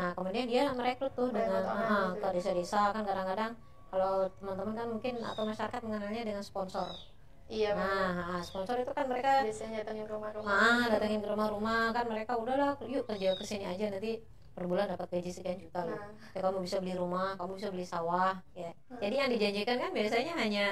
Nah 0.00 0.16
kemudian 0.16 0.48
dia 0.48 0.72
merekrut 0.72 1.12
tuh 1.12 1.28
dengan 1.28 1.60
uh, 1.60 2.10
ke 2.16 2.28
desa-desa 2.40 2.96
kan 2.96 3.04
kadang-kadang 3.04 3.52
kalau 3.92 4.32
teman-teman 4.40 4.74
kan 4.74 4.86
mungkin 4.88 5.14
atau 5.20 5.44
masyarakat 5.44 5.80
mengenalnya 5.84 6.24
dengan 6.24 6.40
sponsor 6.40 7.13
Iya. 7.48 7.76
Nah, 7.76 8.40
sponsor 8.40 8.80
itu 8.80 8.92
kan 8.96 9.04
mereka 9.04 9.44
biasanya 9.44 9.84
datangin 9.84 10.08
rumah-rumah. 10.08 10.48
Ah, 10.48 10.84
datangin 10.88 11.20
ke 11.20 11.28
rumah-rumah 11.28 11.92
kan 11.92 12.04
mereka 12.08 12.32
udahlah 12.40 12.80
yuk 12.88 13.04
kerja 13.04 13.36
ke 13.36 13.44
sini 13.44 13.68
aja 13.68 13.92
nanti 13.92 14.24
per 14.54 14.64
bulan 14.70 14.86
dapat 14.86 15.10
gaji 15.18 15.30
sekian 15.34 15.58
juta 15.60 15.84
loh. 15.84 15.98
Nah. 15.98 16.32
Ya, 16.32 16.40
kamu 16.40 16.64
bisa 16.64 16.78
beli 16.80 16.94
rumah, 16.96 17.34
kamu 17.36 17.52
bisa 17.58 17.68
beli 17.74 17.84
sawah, 17.84 18.38
ya. 18.54 18.70
Hmm. 18.88 19.00
Jadi 19.02 19.14
yang 19.18 19.30
dijanjikan 19.30 19.76
kan 19.76 19.90
biasanya 19.90 20.34
hanya 20.40 20.66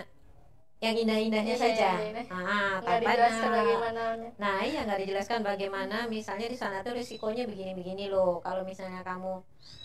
yang 0.82 0.98
indah-indahnya 0.98 1.54
iya, 1.54 1.62
saja. 1.62 1.90
Iya, 1.94 2.10
iya. 2.10 2.22
Nah, 2.26 2.74
tanpa 2.82 3.10
Nah, 4.34 4.58
iya 4.66 4.80
nggak 4.82 5.00
dijelaskan 5.06 5.46
bagaimana 5.46 6.10
misalnya 6.10 6.50
di 6.50 6.58
sana 6.58 6.82
tuh 6.82 6.98
risikonya 6.98 7.46
begini-begini 7.46 8.10
loh. 8.10 8.42
Kalau 8.42 8.66
misalnya 8.66 9.06
kamu 9.06 9.38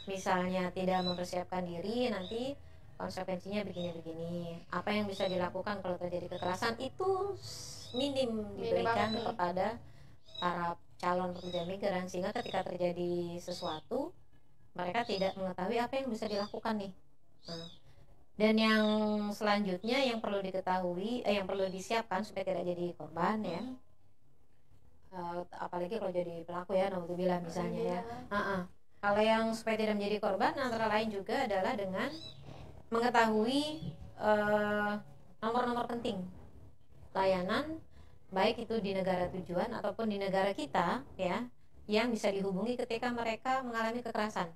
misalnya 0.10 0.74
tidak 0.74 1.06
mempersiapkan 1.06 1.62
diri 1.67 2.10
nanti 2.10 2.58
konsekuensinya 2.98 3.62
begini-begini. 3.63 4.68
Apa 4.74 4.89
yang 4.92 5.06
bisa 5.06 5.30
dilakukan 5.30 5.80
kalau 5.86 5.96
terjadi 6.01 6.34
kekerasan 6.34 6.75
itu 6.82 7.38
minim 7.94 8.58
diberikan 8.58 9.13
minim 9.13 9.30
kepada 9.32 9.77
para 10.42 10.75
calon 10.98 11.32
pekerja 11.38 11.63
migran. 11.70 12.06
Sehingga 12.10 12.34
ketika 12.34 12.66
terjadi 12.66 13.38
sesuatu 13.38 14.12
mereka 14.77 15.06
tidak 15.06 15.34
mengetahui 15.38 15.77
apa 15.82 15.94
yang 15.98 16.08
bisa 16.10 16.25
dilakukan 16.30 16.75
nih. 16.77 16.94
Nah, 17.48 17.68
dan 18.38 18.54
yang 18.54 18.86
selanjutnya 19.34 19.98
yang 20.06 20.22
perlu 20.22 20.38
diketahui 20.46 21.25
eh, 21.25 21.42
yang 21.42 21.50
perlu 21.50 21.66
disiapkan 21.74 22.22
supaya 22.22 22.46
tidak 22.54 22.70
jadi 22.70 22.94
korban 22.94 23.42
ya. 23.42 23.63
Uh, 25.08 25.42
apalagi 25.58 25.98
kalau 25.98 26.13
jadi 26.13 26.46
pelaku 26.46 26.77
ya 26.77 26.94
bilang 27.18 27.42
misalnya 27.42 27.98
ya. 27.98 28.01
Uh 28.30 28.38
-uh. 28.38 28.62
kalau 29.01 29.22
yang 29.24 29.50
supaya 29.56 29.80
tidak 29.80 29.98
menjadi 29.98 30.18
korban 30.22 30.54
antara 30.54 30.86
lain 30.92 31.10
juga 31.10 31.48
adalah 31.50 31.74
dengan 31.74 32.12
mengetahui 32.88 33.94
eh, 34.17 34.94
nomor-nomor 35.44 35.86
uh, 35.86 35.89
penting 35.91 36.24
layanan 37.12 37.77
baik 38.32 38.67
itu 38.67 38.79
di 38.84 38.91
negara 38.91 39.32
tujuan 39.32 39.72
ataupun 39.72 40.12
di 40.12 40.17
negara 40.20 40.51
kita 40.51 41.03
ya 41.15 41.48
yang 41.88 42.12
bisa 42.12 42.27
dihubungi 42.27 42.75
ketika 42.75 43.08
mereka 43.15 43.63
mengalami 43.63 44.03
kekerasan. 44.03 44.51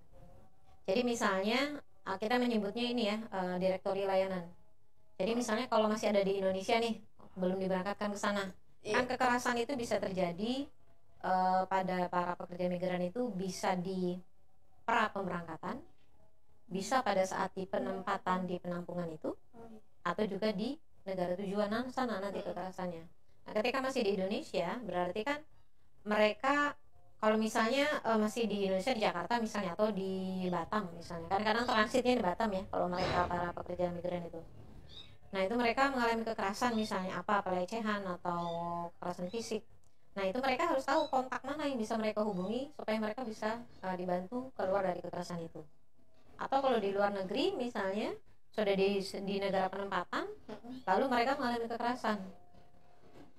Jadi 0.84 1.02
misalnya 1.08 1.80
ah, 2.04 2.20
kita 2.20 2.36
menyebutnya 2.36 2.86
ini 2.92 3.04
ya 3.08 3.18
uh, 3.32 3.56
direktori 3.56 4.04
layanan. 4.04 4.44
Jadi 5.16 5.32
misalnya 5.38 5.72
kalau 5.72 5.88
masih 5.88 6.12
ada 6.12 6.20
di 6.20 6.44
Indonesia 6.44 6.76
nih 6.76 7.00
belum 7.40 7.56
diberangkatkan 7.64 8.12
ke 8.12 8.20
sana, 8.20 8.52
yeah. 8.84 9.00
kan 9.00 9.08
kekerasan 9.08 9.56
itu 9.64 9.80
bisa 9.80 9.96
terjadi 9.96 10.68
uh, 11.24 11.64
pada 11.72 12.12
para 12.12 12.36
pekerja 12.36 12.68
migran 12.68 13.00
itu 13.08 13.32
bisa 13.32 13.80
di 13.80 14.20
pra 14.84 15.08
pemberangkatan, 15.16 15.80
bisa 16.72 17.04
pada 17.04 17.28
saat 17.28 17.52
di 17.52 17.68
penempatan 17.68 18.48
di 18.48 18.56
penampungan 18.58 19.12
itu, 19.12 19.36
atau 20.08 20.24
juga 20.26 20.56
di 20.56 20.80
negara 21.04 21.36
tujuan 21.36 21.92
sana 21.92 22.24
nanti 22.24 22.40
kekerasannya 22.40 23.22
Nah, 23.48 23.54
ketika 23.58 23.80
masih 23.82 24.02
di 24.06 24.12
Indonesia, 24.18 24.78
berarti 24.86 25.22
kan 25.26 25.40
mereka 26.06 26.78
kalau 27.22 27.38
misalnya 27.38 27.86
uh, 28.02 28.18
masih 28.18 28.50
di 28.50 28.66
Indonesia 28.66 28.94
di 28.98 29.02
Jakarta 29.06 29.38
misalnya 29.38 29.78
atau 29.78 29.94
di 29.94 30.46
Batam 30.50 30.90
misalnya, 30.98 31.30
kan 31.30 31.42
kadang 31.46 31.66
transitnya 31.70 32.14
di 32.18 32.24
Batam 32.26 32.50
ya 32.50 32.64
kalau 32.70 32.88
mereka 32.90 33.30
para 33.30 33.50
pekerja 33.54 33.94
migran 33.94 34.26
itu. 34.26 34.42
Nah, 35.32 35.42
itu 35.48 35.56
mereka 35.56 35.94
mengalami 35.94 36.24
kekerasan 36.28 36.76
misalnya 36.76 37.22
apa 37.22 37.46
pelecehan 37.46 38.04
atau 38.04 38.42
kekerasan 38.98 39.28
fisik. 39.32 39.64
Nah, 40.12 40.28
itu 40.28 40.44
mereka 40.44 40.76
harus 40.76 40.84
tahu 40.84 41.08
kontak 41.08 41.40
mana 41.46 41.64
yang 41.68 41.80
bisa 41.80 41.96
mereka 41.96 42.20
hubungi 42.26 42.68
supaya 42.76 42.98
mereka 43.00 43.22
bisa 43.24 43.64
uh, 43.86 43.96
dibantu 43.96 44.52
keluar 44.58 44.84
dari 44.84 45.00
kekerasan 45.00 45.40
itu. 45.46 45.62
Atau 46.42 46.58
kalau 46.66 46.82
di 46.82 46.90
luar 46.90 47.14
negeri 47.14 47.54
misalnya 47.54 48.18
sudah 48.50 48.74
di 48.74 48.98
di 49.00 49.36
negara 49.38 49.70
penempatan, 49.70 50.26
lalu 50.90 51.06
mereka 51.06 51.38
mengalami 51.38 51.70
kekerasan. 51.70 52.20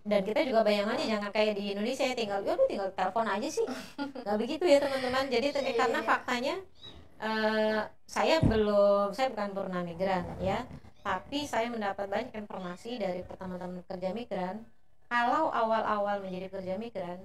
Dan 0.02 0.26
kita 0.26 0.42
juga 0.42 0.66
bayangannya 0.66 1.06
jangan 1.06 1.30
kayak 1.30 1.54
di 1.54 1.74
Indonesia 1.74 2.02
ya 2.02 2.14
tinggal 2.18 2.42
ya 2.42 2.58
tinggal 2.66 2.90
telepon 2.94 3.26
aja 3.26 3.48
sih. 3.50 3.66
Nggak 4.22 4.38
begitu 4.38 4.64
ya 4.66 4.78
teman-teman. 4.82 5.30
Jadi 5.30 5.46
iya, 5.54 5.74
karena 5.78 6.00
iya. 6.02 6.06
faktanya 6.06 6.54
uh, 7.22 7.80
saya 8.06 8.36
belum 8.42 9.14
saya 9.14 9.30
bukan 9.30 9.50
purna 9.54 9.80
migran 9.86 10.26
ya. 10.42 10.66
Tapi 11.02 11.46
saya 11.46 11.70
mendapat 11.70 12.06
banyak 12.06 12.34
informasi 12.34 12.98
dari 12.98 13.22
teman-teman 13.26 13.82
kerja 13.86 14.10
migran. 14.14 14.62
Kalau 15.06 15.50
awal-awal 15.54 16.22
menjadi 16.22 16.50
kerja 16.50 16.74
migran 16.78 17.18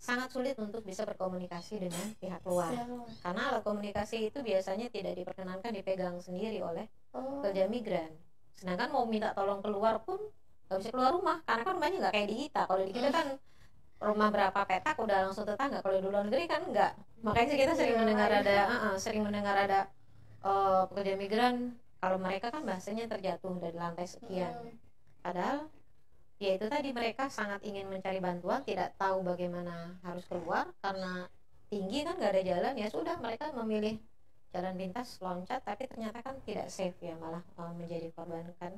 sangat 0.00 0.32
sulit 0.32 0.56
untuk 0.56 0.80
bisa 0.80 1.04
berkomunikasi 1.04 1.76
dengan 1.76 2.06
pihak 2.16 2.40
luar 2.48 2.72
ya. 2.72 2.84
karena 3.20 3.42
alat 3.52 3.62
komunikasi 3.62 4.32
itu 4.32 4.40
biasanya 4.40 4.88
tidak 4.88 5.12
diperkenankan 5.12 5.76
dipegang 5.76 6.16
sendiri 6.24 6.64
oleh 6.64 6.88
oh. 7.12 7.44
kerja 7.44 7.68
migran 7.68 8.08
sedangkan 8.56 8.88
mau 8.88 9.04
minta 9.04 9.36
tolong 9.36 9.60
keluar 9.60 10.00
pun 10.00 10.16
nggak 10.72 10.78
bisa 10.80 10.90
keluar 10.90 11.12
rumah 11.12 11.36
karena 11.44 11.62
kan 11.68 11.72
rumahnya 11.76 11.96
nggak 12.00 12.14
kayak 12.16 12.28
di 12.32 12.36
kita 12.48 12.60
kalau 12.64 12.82
di 12.88 12.92
kita 12.96 13.08
kan 13.12 13.26
rumah 14.00 14.28
berapa 14.32 14.60
petak 14.64 14.96
udah 14.96 15.18
langsung 15.28 15.44
tetangga 15.44 15.84
kalau 15.84 16.00
di 16.00 16.02
luar 16.08 16.24
negeri 16.24 16.44
kan 16.48 16.64
enggak 16.64 16.92
makanya 17.20 17.54
kita 17.60 17.72
sering 17.76 17.94
Iya, 17.96 18.00
mendengar 18.00 18.28
iya. 18.32 18.40
ada 18.40 18.56
uh, 18.56 18.74
uh, 18.88 18.94
sering 18.96 19.22
mendengar 19.28 19.56
ada 19.60 19.80
uh, 20.40 20.88
pekerja 20.88 21.20
migran 21.20 21.76
kalau 22.00 22.16
mereka 22.16 22.48
kan 22.48 22.64
bahasanya 22.64 23.04
terjatuh 23.12 23.52
dari 23.60 23.76
lantai 23.76 24.08
sekian 24.08 24.48
Hmm. 24.56 24.72
padahal 25.20 25.68
ya 26.40 26.56
itu 26.56 26.66
tadi 26.72 26.90
mereka 26.96 27.28
sangat 27.28 27.60
ingin 27.68 27.86
mencari 27.92 28.16
bantuan 28.16 28.64
tidak 28.64 28.96
tahu 28.96 29.20
bagaimana 29.20 30.00
harus 30.00 30.24
keluar 30.24 30.72
karena 30.80 31.28
tinggi 31.68 32.02
kan 32.02 32.16
nggak 32.16 32.32
ada 32.32 32.42
jalan. 32.42 32.74
Ya 32.80 32.88
sudah 32.88 33.20
mereka 33.20 33.52
memilih 33.52 34.00
jalan 34.50 34.74
pintas 34.74 35.20
loncat 35.22 35.62
tapi 35.62 35.86
ternyata 35.86 36.24
kan 36.24 36.40
tidak 36.42 36.72
safe 36.72 36.98
ya 36.98 37.14
malah 37.20 37.44
uh, 37.60 37.70
menjadi 37.76 38.08
korban 38.16 38.48
kan. 38.56 38.74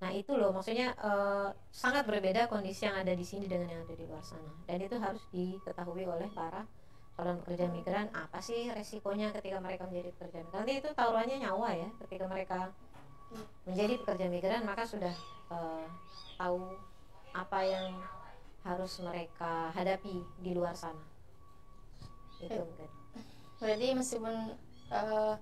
Nah 0.00 0.10
itu 0.12 0.32
loh 0.34 0.56
maksudnya 0.56 0.96
uh, 0.98 1.52
sangat 1.68 2.08
berbeda 2.08 2.48
kondisi 2.48 2.88
yang 2.88 2.96
ada 2.96 3.12
di 3.12 3.22
sini 3.22 3.44
dengan 3.44 3.70
yang 3.76 3.82
ada 3.84 3.94
di 3.94 4.04
luar 4.08 4.24
sana. 4.24 4.50
Dan 4.64 4.80
itu 4.80 4.96
harus 4.96 5.22
diketahui 5.30 6.04
oleh 6.08 6.32
para 6.32 6.64
calon 7.16 7.40
pekerja 7.44 7.68
migran 7.72 8.08
apa 8.12 8.44
sih 8.44 8.68
resikonya 8.72 9.32
ketika 9.36 9.60
mereka 9.60 9.84
menjadi 9.88 10.16
pekerja 10.16 10.38
migran. 10.48 10.58
Nanti 10.64 10.72
itu 10.80 10.88
taruhannya 10.96 11.36
nyawa 11.44 11.68
ya 11.76 11.88
ketika 12.04 12.24
mereka 12.24 12.72
menjadi 13.66 13.98
pekerja 14.02 14.26
migran 14.30 14.62
maka 14.62 14.86
sudah 14.86 15.14
uh, 15.50 15.84
tahu 16.38 16.76
apa 17.36 17.60
yang 17.66 17.90
harus 18.66 18.98
mereka 18.98 19.70
hadapi 19.70 20.26
di 20.42 20.50
luar 20.56 20.74
sana. 20.74 21.04
Itu 22.42 22.58
mungkin. 22.66 22.90
Berarti 23.62 23.86
meskipun 23.94 24.34
eh, 24.90 25.34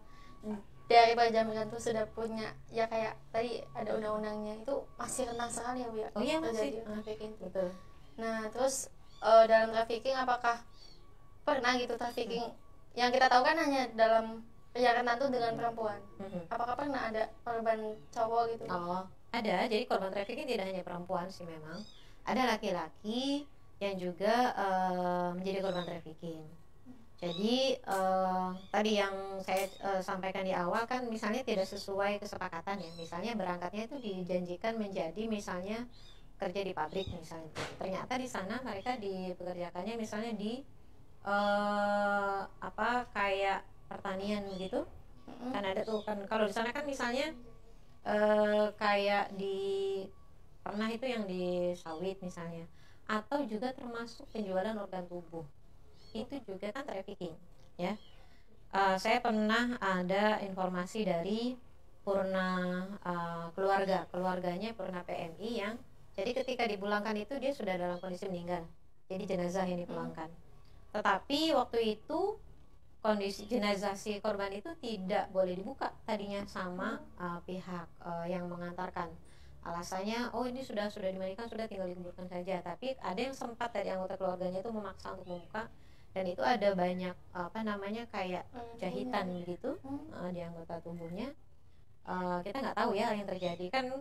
dari 0.85 1.13
perjaminan 1.17 1.73
itu 1.73 1.81
sudah 1.81 2.05
punya 2.13 2.53
ya 2.69 2.85
kayak 2.85 3.17
tadi 3.33 3.65
ada 3.73 3.97
undang-undangnya 3.97 4.61
itu 4.61 4.85
masih 5.01 5.25
rentan 5.33 5.49
sekali 5.49 5.81
ya 5.83 5.89
bu 5.89 5.97
ya? 5.97 6.09
Oh 6.13 6.23
iya 6.23 6.37
masih. 6.39 6.85
trafficking. 6.85 7.33
Betul. 7.41 7.73
Nah 8.21 8.53
terus 8.53 8.93
eh, 9.25 9.45
dalam 9.49 9.73
trafficking 9.73 10.17
apakah 10.21 10.61
pernah 11.49 11.73
gitu 11.81 11.97
trafficking? 11.97 12.53
Yang 12.93 13.11
kita 13.19 13.27
tahu 13.33 13.43
kan 13.43 13.57
hanya 13.57 13.89
dalam 13.97 14.45
perjalanan 14.75 15.15
tuh 15.15 15.31
dengan 15.31 15.53
perempuan 15.55 15.99
Mhm. 16.19 16.51
apakah 16.51 16.75
pernah 16.75 17.03
ada 17.07 17.23
korban 17.47 17.79
cowok 18.11 18.43
gitu 18.51 18.63
Oh, 18.67 19.07
ada. 19.31 19.67
Jadi 19.71 19.87
korban 19.87 20.11
trafficking 20.11 20.47
tidak 20.47 20.67
hanya 20.71 20.83
perempuan 20.83 21.27
sih 21.31 21.47
memang. 21.47 21.79
Ada 22.27 22.55
laki-laki 22.55 23.47
yang 23.79 23.95
juga 23.99 24.51
eh, 24.55 25.29
menjadi 25.35 25.59
korban 25.63 25.87
trafficking. 25.87 26.43
Jadi 27.19 27.79
eh, 27.79 28.49
tadi 28.69 28.93
yang 28.95 29.15
saya 29.43 29.67
eh, 29.71 30.03
sampaikan 30.03 30.43
di 30.43 30.55
awal 30.55 30.87
kan 30.87 31.07
misalnya 31.07 31.43
tidak 31.43 31.67
sesuai 31.67 32.19
kesepakatan 32.19 32.83
ya. 32.83 32.91
Misalnya 32.95 33.33
berangkatnya 33.35 33.87
itu 33.87 33.97
dijanjikan 33.99 34.75
menjadi 34.75 35.27
misalnya 35.27 35.87
kerja 36.35 36.61
di 36.63 36.75
pabrik 36.75 37.07
misalnya. 37.15 37.51
Ternyata 37.79 38.19
di 38.19 38.27
sana 38.27 38.59
mereka 38.63 38.99
dipekerjakannya 38.99 39.95
misalnya 39.95 40.35
di 40.35 40.63
eh, 41.25 42.41
apa 42.43 42.91
kayak 43.11 43.74
pertanian 43.91 44.43
begitu 44.53 44.87
Mm-mm. 45.29 45.51
kan 45.55 45.65
ada 45.65 45.83
tuh 45.89 46.01
kan. 46.07 46.19
Kalau 46.31 46.45
di 46.49 46.55
sana 46.55 46.71
kan 46.77 46.85
misalnya 46.85 47.33
eh, 48.05 48.67
kayak 48.77 49.25
di 49.41 49.57
pernah 50.65 50.89
itu 50.91 51.07
yang 51.15 51.25
di 51.29 51.73
sawit 51.77 52.19
misalnya. 52.25 52.65
Atau 53.05 53.45
juga 53.45 53.69
termasuk 53.77 54.25
penjualan 54.33 54.77
organ 54.81 55.05
tubuh. 55.09 55.45
Itu 56.15 56.35
juga 56.49 56.73
kan 56.75 56.85
trafficking 56.89 57.35
ya. 57.77 57.95
Eh, 58.75 58.97
saya 59.05 59.19
pernah 59.25 59.79
ada 59.81 60.41
informasi 60.43 61.07
dari 61.07 61.57
Purna 62.05 62.49
eh, 63.05 63.47
keluarga. 63.57 64.09
Keluarganya 64.13 64.71
Purna 64.77 65.01
PMI 65.09 65.51
yang 65.63 65.75
jadi 66.15 66.31
ketika 66.31 66.65
dipulangkan 66.71 67.17
itu 67.19 67.35
dia 67.43 67.53
sudah 67.55 67.75
dalam 67.77 67.99
kondisi 68.03 68.27
meninggal. 68.31 68.65
Jadi 69.11 69.25
jenazah 69.31 69.67
yang 69.69 69.81
dipulangkan. 69.85 70.31
Tetapi 70.95 71.53
waktu 71.59 71.79
itu 71.99 72.21
kondisi 73.05 73.45
jenazah 73.45 73.93
si 73.93 74.17
korban 74.25 74.49
itu 74.49 74.73
tidak 74.81 75.29
boleh 75.29 75.53
dibuka. 75.53 75.93
Tadinya 76.09 76.41
sama 76.49 77.05
uh, 77.21 77.37
pihak 77.45 77.85
uh, 78.01 78.25
yang 78.25 78.49
mengantarkan. 78.49 79.13
Alasannya 79.61 80.33
oh 80.33 80.49
ini 80.49 80.65
sudah 80.65 80.89
sudah 80.89 81.13
dimandikan 81.13 81.45
sudah 81.45 81.69
tinggal 81.69 81.85
dikuburkan 81.85 82.25
saja. 82.33 82.65
Tapi 82.65 82.97
ada 82.97 83.21
yang 83.21 83.37
sempat 83.37 83.77
dari 83.77 83.93
anggota 83.93 84.17
keluarganya 84.17 84.65
itu 84.65 84.73
memaksa 84.73 85.13
untuk 85.13 85.29
membuka. 85.29 85.69
Dan 86.17 86.25
itu 86.33 86.41
ada 86.41 86.73
banyak 86.73 87.13
apa 87.37 87.61
namanya 87.61 88.09
kayak 88.09 88.49
Hmm, 88.55 88.73
jahitan 88.81 89.29
iya. 89.37 89.53
gitu 89.53 89.77
Hmm. 89.85 90.01
uh, 90.17 90.31
di 90.33 90.41
anggota 90.41 90.81
tubuhnya. 90.81 91.29
Uh, 92.09 92.41
kita 92.41 92.57
nggak 92.65 92.77
tahu 92.77 92.97
ya 92.97 93.13
yang 93.13 93.29
terjadi. 93.29 93.69
Kan 93.69 94.01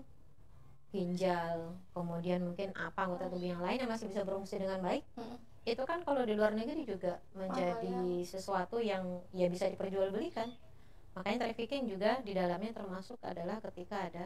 ginjal 0.94 1.74
kemudian 1.92 2.40
mungkin 2.46 2.70
apa 2.78 3.10
anggota 3.10 3.26
tubuh 3.28 3.50
yang 3.50 3.60
lain 3.66 3.82
yang 3.84 3.92
masih 3.92 4.08
bisa 4.08 4.24
berfungsi 4.24 4.62
dengan 4.62 4.80
baik. 4.80 5.04
Mm-mm. 5.20 5.53
Itu 5.64 5.84
kan 5.88 6.04
kalau 6.04 6.28
di 6.28 6.36
luar 6.36 6.52
negeri 6.52 6.84
juga 6.84 7.24
menjadi 7.32 8.20
sesuatu 8.28 8.84
yang 8.84 9.24
ya 9.32 9.48
bisa 9.48 9.72
diperjualbelikan. 9.72 10.52
Makanya 11.16 11.48
trafficking 11.48 11.88
juga 11.88 12.20
di 12.20 12.36
dalamnya 12.36 12.76
termasuk 12.76 13.16
adalah 13.24 13.64
ketika 13.72 14.12
ada 14.12 14.26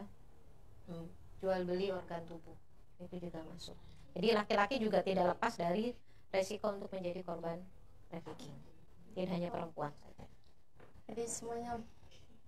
hmm, 0.89 1.05
jual 1.43 1.61
beli 1.67 1.93
organ 1.93 2.25
tubuh. 2.25 2.57
Itu 2.97 3.21
juga 3.21 3.45
masuk. 3.45 3.77
Jadi 4.17 4.33
laki-laki 4.33 4.75
juga 4.81 5.05
tidak 5.05 5.37
lepas 5.37 5.53
dari 5.61 5.93
resiko 6.33 6.73
untuk 6.73 6.89
menjadi 6.89 7.21
korban 7.21 7.61
trafficking. 8.09 8.55
Tidak 9.13 9.29
hanya 9.29 9.53
perempuan 9.53 9.93
saja. 10.01 10.25
Jadi 11.05 11.23
semuanya 11.29 11.77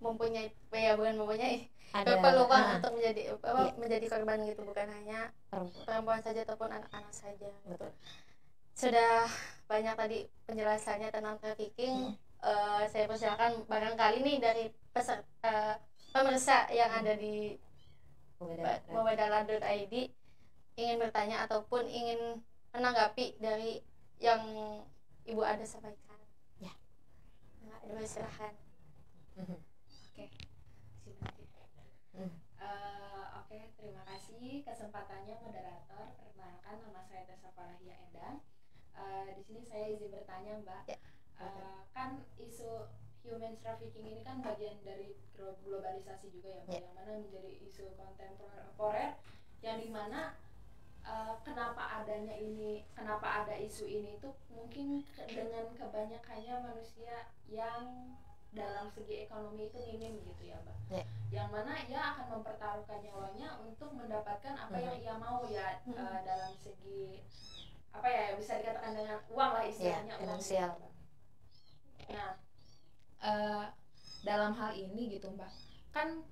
mempunyai 0.02 0.50
ya 0.74 0.96
bukan 0.98 1.14
mempunyai 1.14 1.68
ada 1.92 2.16
peluang 2.18 2.50
ah, 2.50 2.80
untuk 2.80 2.92
menjadi 2.96 3.22
apa 3.36 3.60
Iya. 3.70 3.72
menjadi 3.78 4.06
korban 4.10 4.38
gitu. 4.50 4.60
Bukan 4.66 4.86
hanya 4.98 5.30
perempuan. 5.46 5.84
perempuan 5.86 6.20
saja 6.26 6.40
ataupun 6.42 6.68
anak-anak 6.74 7.14
saja 7.14 7.50
betul 7.68 7.92
sudah 8.74 9.28
banyak 9.70 9.94
tadi 9.94 10.18
penjelasannya 10.46 11.08
tentang 11.14 11.36
trafficking 11.38 12.16
Eh, 12.40 12.82
saya 12.88 13.04
persilakan 13.04 13.68
barangkali 13.68 14.24
nih 14.24 14.40
dari 14.40 14.64
peserta 14.96 15.76
pemirsa 16.08 16.72
yang 16.72 16.88
ada 16.88 17.12
di 17.12 17.52
mobadala.id 18.88 19.94
ingin 20.80 20.96
bertanya 20.96 21.44
ataupun 21.44 21.84
ingin 21.84 22.40
menanggapi 22.72 23.36
dari 23.44 23.84
yang 24.24 24.40
ibu 25.28 25.44
ada 25.44 25.60
sampaikan 25.68 26.16
Ya. 26.64 26.72
nah, 27.68 27.76
ibu 27.84 28.00
silahkan 28.08 28.56
Mhm. 29.36 29.60
Hmm. 32.16 32.32
Eh, 32.60 33.24
Oke, 33.36 33.58
terima 33.76 34.02
kasih 34.08 34.64
kesempatannya 34.64 35.36
moderator. 35.44 36.16
Perkenalkan 36.16 36.76
nama 36.84 37.00
saya 37.04 37.24
Tessa 37.28 37.52
Farahia 37.52 37.96
Endang. 38.08 38.40
Eh, 38.92 39.32
di 39.32 39.42
sini 39.42 39.62
saya 39.62 39.86
izin 39.88 40.10
bertanya, 40.10 40.52
Mbak. 40.60 40.82
Ya, 40.86 40.98
Eh, 41.40 41.80
kan 41.90 42.10
isu 42.36 42.84
human 43.22 43.56
trafficking 43.58 44.04
ini 44.06 44.20
kan 44.20 44.40
bagian 44.40 44.76
dari 44.80 45.16
glo- 45.32 45.56
globalisasi 45.60 46.28
juga 46.30 46.52
ya, 46.52 46.60
Mbak, 46.62 46.74
Ya. 46.74 46.80
yang 46.82 46.94
mana 46.94 47.12
menjadi 47.18 47.52
isu 47.60 47.84
kontemporer 47.96 49.16
yang 49.60 49.78
di 49.78 49.88
mana 49.88 50.36
eh, 51.00 51.34
kenapa 51.40 51.80
adanya 51.96 52.36
ini, 52.36 52.84
kenapa 52.92 53.24
ada 53.42 53.56
isu 53.56 53.88
ini 53.88 54.20
itu 54.20 54.28
mungkin 54.48 55.00
ke- 55.10 55.32
dengan 55.32 55.72
kebanyakannya 55.72 56.60
manusia 56.60 57.24
yang 57.48 58.12
dalam 58.52 58.92
segi 58.92 59.24
ekonomi 59.24 59.64
itu 59.64 59.80
minim 59.80 60.20
gitu 60.20 60.44
ya, 60.44 60.60
Mbak 60.60 60.76
Ya. 60.92 61.04
yang 61.32 61.48
mana 61.48 61.72
ia 61.88 62.02
akan 62.12 62.36
mempertaruhkan 62.36 63.00
nyawanya 63.00 63.48
untuk 63.58 63.96
mendapatkan 63.96 64.52
apa 64.52 64.76
yang 64.76 65.00
ia 65.00 65.14
mau 65.16 65.40
ya 65.48 65.80
eh, 65.80 66.18
dalam 66.20 66.52
segi 66.58 67.24
apa 67.90 68.06
ya 68.06 68.24
bisa 68.34 68.56
dikatakan 68.56 68.94
dengan 68.94 69.18
uang 69.28 69.50
lah 69.52 69.64
istilahnya 69.64 70.06
Ya, 70.06 70.12
uang 70.12 70.20
finansial. 70.20 70.70
gitu. 70.72 70.88
Nah, 72.10 72.30
eh, 73.20 73.64
dalam 74.20 74.52
hal 74.52 74.72
ini 74.74 75.10
gitu 75.10 75.30
mbak, 75.30 75.50
kan 75.90 76.22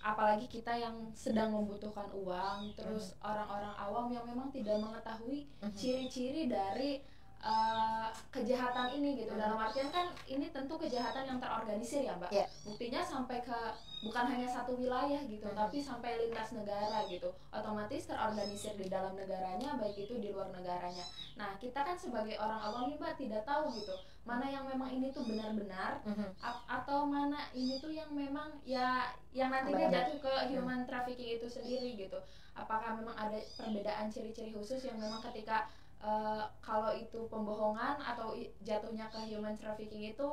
apalagi 0.00 0.46
kita 0.46 0.70
yang 0.72 1.10
sedang 1.12 1.50
membutuhkan 1.50 2.06
uang, 2.12 2.74
terus 2.74 3.14
orang-orang 3.20 3.74
awam 3.76 4.06
yang 4.08 4.24
memang 4.24 4.48
tidak 4.50 4.78
mengetahui 4.78 5.50
Mhm. 5.60 5.74
ciri-ciri 5.74 6.46
dari 6.46 7.02
eh, 7.46 8.06
kejahatan 8.28 8.90
ini 8.92 9.16
gitu. 9.16 9.30
Mhm. 9.30 9.38
dalam 9.38 9.58
artian 9.60 9.88
kan 9.88 10.06
ini 10.26 10.50
tentu 10.50 10.74
kejahatan 10.74 11.24
yang 11.24 11.38
terorganisir 11.38 12.02
ya 12.02 12.14
mbak. 12.14 12.28
Ya. 12.28 12.44
buktinya 12.60 12.98
sampai 13.00 13.38
ke 13.40 13.54
bukan 14.02 14.24
hanya 14.26 14.44
satu 14.44 14.74
wilayah 14.74 15.22
gitu 15.24 15.46
Mhm. 15.46 15.54
tapi 15.54 15.78
sampai 15.78 16.18
lintas 16.18 16.50
negara 16.52 17.06
gitu. 17.06 17.30
Otomatis 17.48 18.02
terorganisir 18.04 18.74
di 18.74 18.86
dalam 18.86 19.14
negaranya 19.14 19.78
baik 19.78 19.96
itu 20.00 20.18
di 20.18 20.28
luar 20.28 20.50
negaranya. 20.50 21.06
Nah 21.34 21.54
kita 21.56 21.80
kan 21.80 21.94
sebagai 21.94 22.34
orang 22.36 22.58
awam 22.60 22.82
nih 22.86 22.98
mbak 22.98 23.14
tidak 23.14 23.42
tahu 23.44 23.70
gitu 23.72 23.94
mana 24.26 24.42
yang 24.44 24.66
memang 24.66 24.90
ini 24.90 25.14
tuh 25.14 25.22
benar-benar 25.22 26.02
ap- 26.42 26.66
atau 26.66 27.06
mana 27.06 27.46
ini 27.54 27.78
tuh 27.78 27.94
yang 27.94 28.10
memang 28.10 28.50
ya 28.64 29.06
yang 29.30 29.48
nantinya 29.48 29.86
jatuh 29.86 30.18
ke 30.18 30.32
human 30.50 30.82
trafficking 30.82 31.30
itu 31.32 31.46
sendiri 31.46 31.94
gitu. 31.96 32.18
Apakah 32.52 32.96
memang 32.96 33.14
ada 33.14 33.38
perbedaan 33.54 34.10
ciri-ciri 34.10 34.50
khusus 34.50 34.82
yang 34.82 34.98
memang 34.98 35.22
ketika 35.22 35.70
eh, 35.98 36.44
kalau 36.60 36.92
itu 36.92 37.24
pembohongan 37.26 37.96
atau 37.98 38.36
jatuhnya 38.60 39.08
ke 39.08 39.18
human 39.26 39.56
trafficking 39.56 40.12
itu 40.12 40.28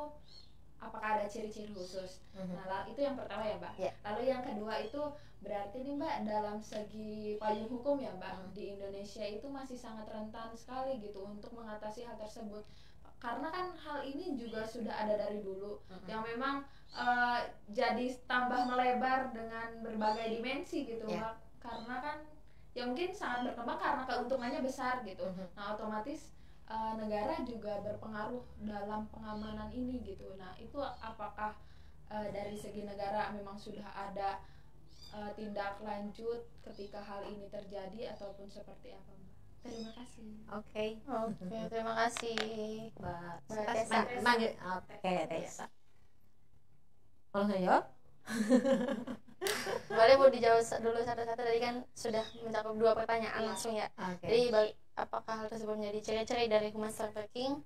apakah 0.78 1.16
ada 1.16 1.26
ciri-ciri 1.26 1.72
khusus 1.72 2.20
Mhm. 2.36 2.60
nah 2.60 2.84
itu 2.84 3.00
yang 3.00 3.16
pertama 3.16 3.48
ya 3.48 3.56
mbak 3.56 3.74
Iya. 3.80 3.92
lalu 4.04 4.22
yang 4.28 4.44
kedua 4.44 4.76
itu 4.78 5.00
berarti 5.40 5.78
nih 5.80 5.96
mbak 5.96 6.16
dalam 6.28 6.60
segi 6.60 7.40
payung 7.40 7.72
hukum 7.72 7.96
ya 8.00 8.12
mbak 8.20 8.36
Hmm. 8.36 8.52
di 8.52 8.76
Indonesia 8.76 9.24
itu 9.24 9.48
masih 9.48 9.80
sangat 9.80 10.12
rentan 10.12 10.52
sekali 10.52 11.00
gitu 11.00 11.24
untuk 11.24 11.56
mengatasi 11.56 12.04
hal 12.04 12.20
tersebut 12.20 12.68
karena 13.18 13.48
kan 13.48 13.72
hal 13.80 14.04
ini 14.04 14.36
juga 14.36 14.68
sudah 14.68 14.92
ada 14.92 15.16
dari 15.16 15.40
dulu 15.40 15.80
Mhm. 15.88 16.08
yang 16.12 16.22
memang 16.22 16.68
eh, 16.94 17.40
jadi 17.74 18.06
tambah 18.30 18.70
melebar 18.70 19.34
dengan 19.34 19.82
berbagai 19.82 20.36
dimensi 20.36 20.84
gitu 20.84 21.08
Iya. 21.08 21.32
mbak 21.32 21.36
karena 21.64 21.96
kan 22.04 22.18
ya 22.74 22.84
mungkin 22.90 23.10
sangat 23.14 23.40
berkembang 23.54 23.78
karena 23.78 24.04
keuntungannya 24.10 24.62
besar 24.66 24.96
gitu 25.06 25.26
Mhm. 25.30 25.46
nah 25.58 25.66
otomatis 25.78 26.34
eh, 26.70 26.94
negara 26.98 27.36
juga 27.46 27.74
berpengaruh 27.86 28.44
dalam 28.66 29.06
pengamanan 29.14 29.70
ini 29.72 30.02
gitu 30.02 30.34
nah 30.42 30.54
itu 30.58 30.78
apakah 30.82 31.54
eh, 32.10 32.28
dari 32.34 32.56
segi 32.58 32.82
negara 32.86 33.30
memang 33.36 33.58
sudah 33.58 33.86
ada 33.94 34.42
eh, 35.14 35.32
tindak 35.38 35.78
lanjut 35.86 36.42
ketika 36.66 37.00
hal 37.06 37.22
ini 37.30 37.46
terjadi 37.52 38.18
ataupun 38.18 38.50
seperti 38.50 38.90
apa 38.98 39.12
mbak 39.14 39.34
terima 39.64 39.92
kasih 39.96 40.30
Oke, 40.54 40.86
Oke, 41.08 41.58
terima 41.72 41.94
kasih. 41.96 42.36
Mbak 43.00 43.36
Mbak 43.48 43.66
Tessa. 43.74 44.00
Oke 44.78 45.14
Tessa. 45.32 45.66
Mau 47.34 47.42
langsung 47.42 47.62
jawab? 47.66 47.84
Boleh 49.90 50.16
Bu 50.16 50.26
dijawab 50.32 50.64
dulu 50.80 51.00
satu-satu 51.04 51.42
tadi 51.44 51.60
kan 51.60 51.76
sudah 51.94 52.26
mencakup 52.42 52.76
dua 52.80 52.92
pertanyaan 52.96 53.42
Iya. 53.44 53.48
langsung 53.52 53.74
ya. 53.76 53.88
Oke. 54.00 54.26
Jadi 54.26 54.42
apakah 54.96 55.34
hal 55.44 55.48
tersebut 55.52 55.76
menjadi 55.76 56.00
ciri-ciri 56.00 56.46
dari 56.48 56.70
human 56.72 56.94
trafficking? 56.94 57.62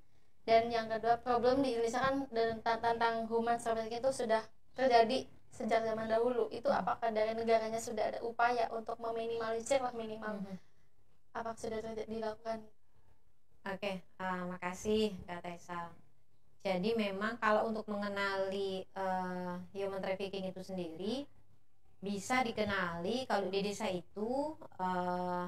Dan 0.48 0.72
yang 0.72 0.88
kedua, 0.88 1.20
problem 1.20 1.60
di 1.60 1.76
Indonesia 1.76 2.00
kan 2.00 2.24
dan 2.32 2.64
tan- 2.64 2.80
tentang 2.80 3.28
human 3.28 3.60
trafficking 3.60 4.00
itu 4.00 4.12
sudah 4.16 4.42
terjadi 4.74 5.28
sejak 5.52 5.84
zaman 5.84 6.08
dahulu. 6.08 6.48
Itu 6.50 6.72
Hmm. 6.72 6.80
apakah 6.82 7.12
dari 7.12 7.36
negaranya 7.36 7.80
sudah 7.84 8.16
ada 8.16 8.20
upaya 8.24 8.72
untuk 8.72 8.96
meminimalisir 8.98 9.84
lah 9.84 9.92
minimal? 9.92 10.40
Mhm. 10.40 10.56
Apakah 11.36 11.60
sudah 11.60 11.80
dilakukan? 12.08 12.64
Oke, 13.68 14.00
ah, 14.18 14.48
makasih 14.48 15.12
Kak 15.28 15.44
Tessa. 15.44 15.92
Jadi 16.64 16.96
memang 16.96 17.36
kalau 17.38 17.68
untuk 17.68 17.84
mengenali 17.88 18.88
eh, 18.88 19.54
human 19.76 20.00
trafficking 20.00 20.48
itu 20.48 20.64
sendiri 20.64 21.28
bisa 21.98 22.46
dikenali 22.46 23.26
kalau 23.26 23.50
di 23.50 23.60
desa 23.66 23.90
itu 23.90 24.54
eh, 24.78 25.46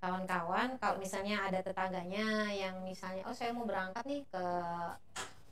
kawan-kawan 0.00 0.76
kalau 0.76 0.96
misalnya 1.00 1.48
ada 1.48 1.64
tetangganya 1.64 2.52
yang 2.52 2.84
misalnya 2.84 3.24
oh 3.24 3.32
saya 3.32 3.56
mau 3.56 3.64
berangkat 3.64 4.04
nih 4.04 4.22
ke 4.28 4.44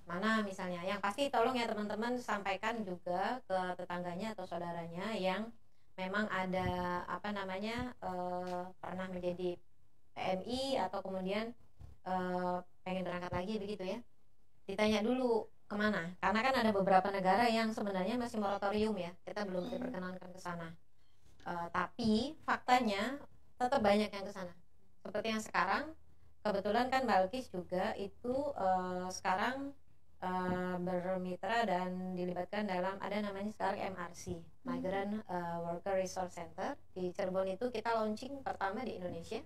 mana 0.07 0.43
misalnya. 0.43 0.83
Yang 0.83 1.01
pasti 1.01 1.23
tolong 1.33 1.57
ya 1.57 1.65
teman-teman 1.71 2.19
sampaikan 2.19 2.83
juga 2.83 3.41
ke 3.47 3.59
tetangganya 3.79 4.35
atau 4.37 4.45
saudaranya 4.45 5.15
yang 5.17 5.49
memang 5.97 6.27
ada 6.29 7.01
apa 7.07 7.33
namanya 7.33 7.93
eh, 8.03 8.65
pernah 8.77 9.07
menjadi 9.09 9.57
PMI 10.13 10.81
atau 10.89 11.01
kemudian 11.01 11.53
eh, 12.09 12.57
pengen 12.85 13.05
berangkat 13.07 13.33
lagi 13.33 13.55
begitu 13.57 13.85
ya. 13.89 13.99
Ditanya 14.69 15.01
dulu 15.01 15.47
ke 15.67 15.77
mana? 15.77 16.13
Karena 16.21 16.41
kan 16.45 16.55
ada 16.59 16.71
beberapa 16.71 17.09
negara 17.09 17.49
yang 17.49 17.73
sebenarnya 17.73 18.21
masih 18.21 18.39
moratorium 18.39 18.95
ya. 18.97 19.13
Kita 19.25 19.49
belum 19.49 19.73
diperkenankan 19.73 20.31
ke 20.33 20.41
sana. 20.41 20.69
Eh, 21.43 21.69
tapi 21.75 22.39
faktanya 22.47 23.19
tetap 23.59 23.81
banyak 23.83 24.11
yang 24.11 24.25
ke 24.27 24.33
sana. 24.35 24.55
Seperti 25.03 25.29
yang 25.35 25.43
sekarang 25.43 25.85
kebetulan 26.43 26.87
kan 26.91 27.03
Balkis 27.07 27.51
juga 27.51 27.95
itu 27.99 28.35
eh, 28.55 29.07
sekarang 29.11 29.75
eh, 30.23 30.77
bermitra 30.79 31.67
dan 31.67 32.15
dilibatkan 32.15 32.67
dalam 32.67 32.99
ada 32.99 33.19
namanya 33.23 33.51
sekarang 33.55 33.95
MRC 33.95 34.39
Migrant 34.67 35.23
eh, 35.27 35.57
Worker 35.63 35.99
Resource 35.99 36.39
Center. 36.39 36.79
Di 36.95 37.11
Cirebon 37.15 37.51
itu 37.51 37.71
kita 37.71 37.95
launching 37.99 38.43
pertama 38.43 38.83
di 38.87 38.99
Indonesia. 38.99 39.43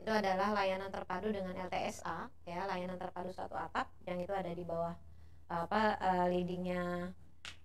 Itu 0.00 0.08
adalah 0.08 0.56
layanan 0.56 0.88
terpadu 0.88 1.28
dengan 1.28 1.52
LTSA 1.52 2.32
ya 2.48 2.64
layanan 2.64 2.96
terpadu 2.96 3.36
satu 3.36 3.52
atap 3.52 3.92
yang 4.08 4.16
itu 4.16 4.32
ada 4.32 4.48
di 4.48 4.64
bawah 4.64 4.96
apa 5.50 5.98
eh, 5.98 6.26
leadingnya 6.30 7.10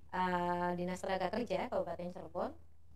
eh, 0.10 0.70
dinas 0.74 1.00
tenaga 1.02 1.30
kerja 1.30 1.70
Kabupaten 1.70 2.10
Cirebon 2.10 2.52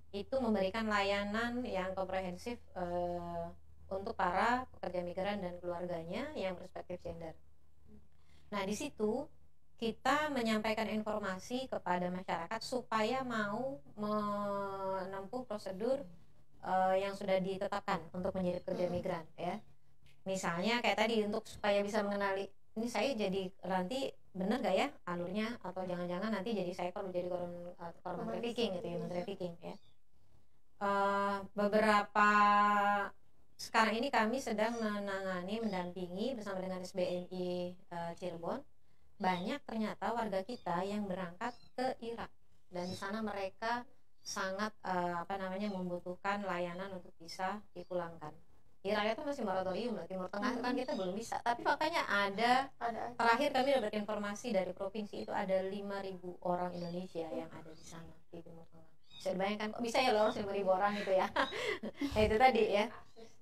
itu 0.09 0.35
memberikan 0.41 0.89
layanan 0.89 1.61
yang 1.61 1.93
komprehensif 1.93 2.57
eh, 2.73 3.45
untuk 3.89 4.17
para 4.17 4.65
pekerja 4.77 5.01
migran 5.05 5.37
dan 5.41 5.57
keluarganya 5.61 6.33
yang 6.33 6.57
berspektif 6.57 6.97
gender. 7.05 7.33
Nah 8.49 8.65
di 8.65 8.73
situ 8.73 9.29
kita 9.79 10.33
menyampaikan 10.33 10.91
informasi 10.91 11.71
kepada 11.71 12.11
masyarakat 12.11 12.59
supaya 12.59 13.23
mau 13.23 13.79
menempuh 13.95 15.45
prosedur 15.45 16.01
eh, 16.65 16.95
yang 16.99 17.13
sudah 17.13 17.37
ditetapkan 17.37 18.01
untuk 18.11 18.33
menjadi 18.33 18.59
pekerja 18.65 18.87
migran 18.89 19.25
ya 19.37 19.61
misalnya 20.27 20.83
kayak 20.83 20.99
tadi 20.99 21.23
untuk 21.23 21.47
supaya 21.47 21.79
bisa 21.81 22.03
mengenali 22.03 22.45
ini 22.77 22.87
saya 22.87 23.15
jadi 23.15 23.49
nanti 23.65 24.11
bener 24.29 24.57
gak 24.61 24.75
ya 24.77 24.87
alurnya 25.09 25.57
atau 25.65 25.81
jangan-jangan 25.83 26.29
nanti 26.29 26.49
jadi 26.53 26.71
saya 26.73 26.89
kalau 26.93 27.09
jadi 27.09 27.27
korban 27.27 27.51
eh, 27.73 27.91
korban 28.03 28.23
Korban 28.23 28.33
trafficking 28.39 28.69
gitu 28.77 28.87
ya 28.87 28.97
trafficking. 29.01 29.11
trafficking 29.11 29.53
ya 29.63 29.75
Eh, 30.79 31.37
beberapa 31.59 32.29
sekarang 33.59 33.99
ini 33.99 34.07
kami 34.07 34.39
sedang 34.39 34.79
menangani 34.79 35.59
mendampingi 35.59 36.39
bersama 36.39 36.63
dengan 36.63 36.79
SBNI 36.79 37.75
eh, 37.75 38.11
Cirebon 38.15 38.63
banyak 39.19 39.59
ternyata 39.67 40.15
warga 40.15 40.39
kita 40.39 40.79
yang 40.87 41.03
berangkat 41.03 41.51
ke 41.75 41.99
Irak 41.99 42.31
dan 42.71 42.87
di 42.87 42.95
sana 42.95 43.19
mereka 43.19 43.83
sangat 44.23 44.71
eh, 44.87 45.15
apa 45.19 45.35
namanya 45.35 45.67
membutuhkan 45.67 46.47
layanan 46.47 46.95
untuk 46.95 47.11
bisa 47.19 47.59
dipulangkan. 47.75 48.31
Irak 48.89 49.03
itu 49.13 49.21
masih 49.21 49.43
moratorium 49.45 49.93
loh 49.93 50.05
Timur 50.09 50.27
Tengah 50.33 50.49
itu 50.57 50.61
kan 50.65 50.73
kita 50.73 50.91
belum 50.97 51.13
bisa. 51.13 51.35
Tapi 51.45 51.61
faktanya 51.61 52.01
ada 52.09 52.67
Ada 52.81 53.13
terakhir 53.13 53.49
kami 53.53 53.69
dapat 53.77 53.93
informasi 54.01 54.47
dari 54.49 54.71
provinsi 54.73 55.23
itu 55.23 55.31
ada 55.31 55.61
5.000 55.61 56.41
orang 56.41 56.71
Indonesia 56.73 57.27
yang 57.29 57.49
ada 57.53 57.69
di 57.69 57.85
sana 57.85 58.13
di 58.33 58.41
Timur 58.41 58.65
Tengah. 58.73 58.89
Bisa 59.13 59.29
dibayangkan 59.35 59.67
kok 59.75 59.81
bisa 59.83 59.97
ya 60.01 60.11
lolos 60.15 60.35
5.000 60.35 60.65
orang 60.65 60.91
gitu 60.97 61.11
ya. 61.13 61.27
nah, 62.15 62.21
itu 62.27 62.35
tadi 62.39 62.63
ya. 62.73 62.85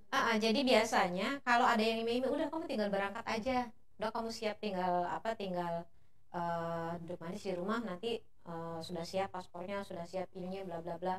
Ah, 0.08 0.34
ah, 0.34 0.36
jadi 0.40 0.60
biasanya 0.64 1.44
kalau 1.44 1.68
ada 1.68 1.84
yang 1.84 2.00
iming 2.04 2.28
udah 2.28 2.48
kamu 2.48 2.66
tinggal 2.68 2.90
berangkat 2.92 3.26
aja. 3.28 3.58
Udah 3.98 4.10
kamu 4.14 4.30
siap 4.30 4.58
tinggal 4.60 5.08
apa 5.08 5.34
tinggal 5.36 5.88
eh, 6.36 6.92
duduk 7.04 7.20
manis 7.24 7.44
di 7.44 7.54
rumah 7.56 7.80
nanti 7.84 8.20
eh, 8.24 8.80
sudah 8.84 9.04
siap 9.04 9.32
paspornya, 9.32 9.84
sudah 9.88 10.04
siap 10.04 10.28
ininya 10.36 10.64
bla 10.68 10.78
bla 10.84 10.96
bla. 11.00 11.16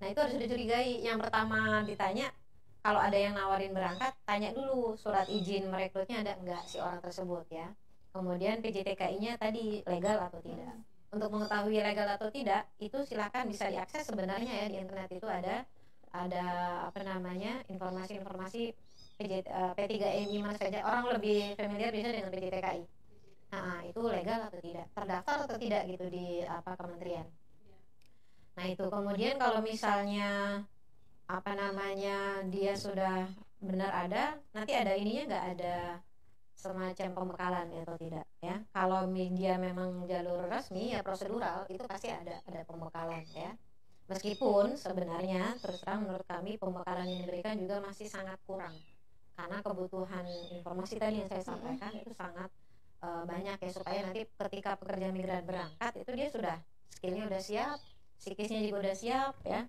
Nah, 0.00 0.06
itu 0.08 0.18
harus 0.20 0.36
dicurigai. 0.36 1.04
Yang 1.04 1.28
pertama 1.28 1.84
ditanya 1.84 2.32
kalau 2.80 3.00
ada 3.00 3.18
yang 3.18 3.36
nawarin 3.36 3.76
berangkat, 3.76 4.16
tanya 4.24 4.56
dulu 4.56 4.96
surat 4.96 5.28
izin 5.28 5.68
merekrutnya 5.68 6.24
ada 6.24 6.32
enggak 6.40 6.64
si 6.64 6.80
orang 6.80 7.00
tersebut 7.04 7.44
ya. 7.52 7.68
Kemudian 8.10 8.64
PJTKI-nya 8.64 9.36
tadi 9.36 9.84
legal 9.84 10.16
atau 10.26 10.40
tidak. 10.40 10.74
Untuk 11.12 11.28
mengetahui 11.28 11.78
legal 11.82 12.08
atau 12.08 12.32
tidak, 12.32 12.70
itu 12.80 12.96
silakan 13.04 13.50
bisa 13.52 13.68
diakses 13.68 14.08
sebenarnya 14.08 14.64
ya 14.64 14.66
di 14.72 14.76
internet 14.80 15.10
itu 15.12 15.28
ada 15.28 15.66
ada 16.10 16.44
apa 16.90 17.00
namanya 17.06 17.62
informasi-informasi 17.70 18.74
PJ, 19.20 19.32
eh, 19.44 19.72
P3MI 19.76 20.36
mana 20.40 20.56
saja 20.56 20.80
orang 20.82 21.20
lebih 21.20 21.54
familiar 21.54 21.92
bisa 21.92 22.08
dengan 22.08 22.32
PJTKI. 22.32 22.82
Nah, 23.50 23.82
itu 23.84 24.00
legal 24.06 24.46
atau 24.46 24.58
tidak? 24.62 24.86
Terdaftar 24.94 25.36
atau 25.44 25.56
tidak 25.58 25.82
gitu 25.90 26.06
di 26.08 26.40
apa 26.46 26.78
kementerian. 26.78 27.26
Nah, 28.56 28.66
itu 28.66 28.86
kemudian 28.88 29.36
kalau 29.36 29.60
misalnya 29.60 30.62
apa 31.30 31.54
namanya 31.54 32.42
dia 32.50 32.74
sudah 32.74 33.30
benar 33.62 33.92
ada, 34.08 34.24
nanti 34.50 34.72
ada 34.74 34.96
ininya 34.98 35.22
nggak 35.30 35.46
ada 35.54 35.76
semacam 36.60 37.08
pembekalan 37.16 37.66
ya 37.72 37.80
atau 37.86 37.96
tidak 37.96 38.26
ya. 38.44 38.56
Kalau 38.74 39.08
media 39.08 39.56
memang 39.56 40.04
jalur 40.04 40.44
resmi 40.44 40.92
ya 40.92 41.00
prosedural 41.00 41.64
itu 41.72 41.80
pasti 41.88 42.12
ada 42.12 42.42
ada 42.44 42.60
pembekalan 42.68 43.24
ya. 43.32 43.56
Meskipun 44.10 44.74
sebenarnya 44.74 45.54
terus 45.62 45.80
terang 45.80 46.04
menurut 46.04 46.26
kami 46.26 46.58
pembekalan 46.58 47.06
yang 47.06 47.20
diberikan 47.24 47.54
juga 47.56 47.78
masih 47.80 48.10
sangat 48.10 48.36
kurang 48.44 48.74
karena 49.38 49.58
kebutuhan 49.64 50.26
informasi 50.60 51.00
tadi 51.00 51.24
yang 51.24 51.30
saya 51.32 51.40
sampaikan 51.40 51.92
itu 51.96 52.12
sangat 52.12 52.50
eh, 53.00 53.22
banyak 53.24 53.56
ya 53.56 53.70
supaya 53.72 53.98
nanti 54.04 54.28
ketika 54.28 54.76
pekerja 54.76 55.08
migran 55.14 55.46
berangkat 55.48 55.92
itu 55.96 56.10
dia 56.12 56.28
sudah 56.28 56.56
skillnya 56.92 57.24
udah 57.32 57.40
siap, 57.40 57.78
psikisnya 58.20 58.60
juga 58.68 58.76
udah 58.84 58.96
siap 58.98 59.34
ya. 59.48 59.64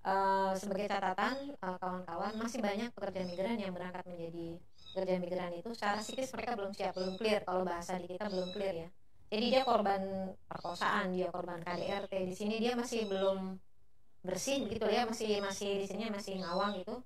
Eh, 0.00 0.52
sebagai 0.56 0.88
catatan 0.88 1.52
eh, 1.52 1.76
kawan-kawan 1.76 2.32
masih 2.40 2.64
banyak 2.64 2.88
pekerja 2.96 3.20
migran 3.20 3.60
yang 3.60 3.76
berangkat 3.76 4.00
menjadi 4.08 4.56
pekerja 4.96 5.14
migran 5.20 5.52
itu. 5.52 5.68
Secara 5.76 6.00
psikis 6.00 6.32
mereka 6.32 6.56
belum 6.56 6.72
siap, 6.72 6.96
belum 6.96 7.14
clear. 7.20 7.44
Kalau 7.44 7.68
bahasa 7.68 8.00
di 8.00 8.08
kita 8.08 8.32
belum 8.32 8.48
clear 8.56 8.88
ya. 8.88 8.88
Jadi 9.30 9.46
dia 9.52 9.62
korban 9.62 10.00
perkosaan, 10.48 11.12
dia 11.12 11.28
korban 11.28 11.60
KDRT 11.60 12.12
di 12.26 12.34
sini 12.34 12.56
dia 12.58 12.72
masih 12.74 13.12
belum 13.12 13.60
bersih 14.24 14.64
begitu 14.64 14.88
ya. 14.88 15.04
Masih 15.04 15.44
masih 15.44 15.84
di 15.84 15.86
sini 15.86 16.08
masih 16.08 16.40
ngawang 16.40 16.80
gitu. 16.80 16.96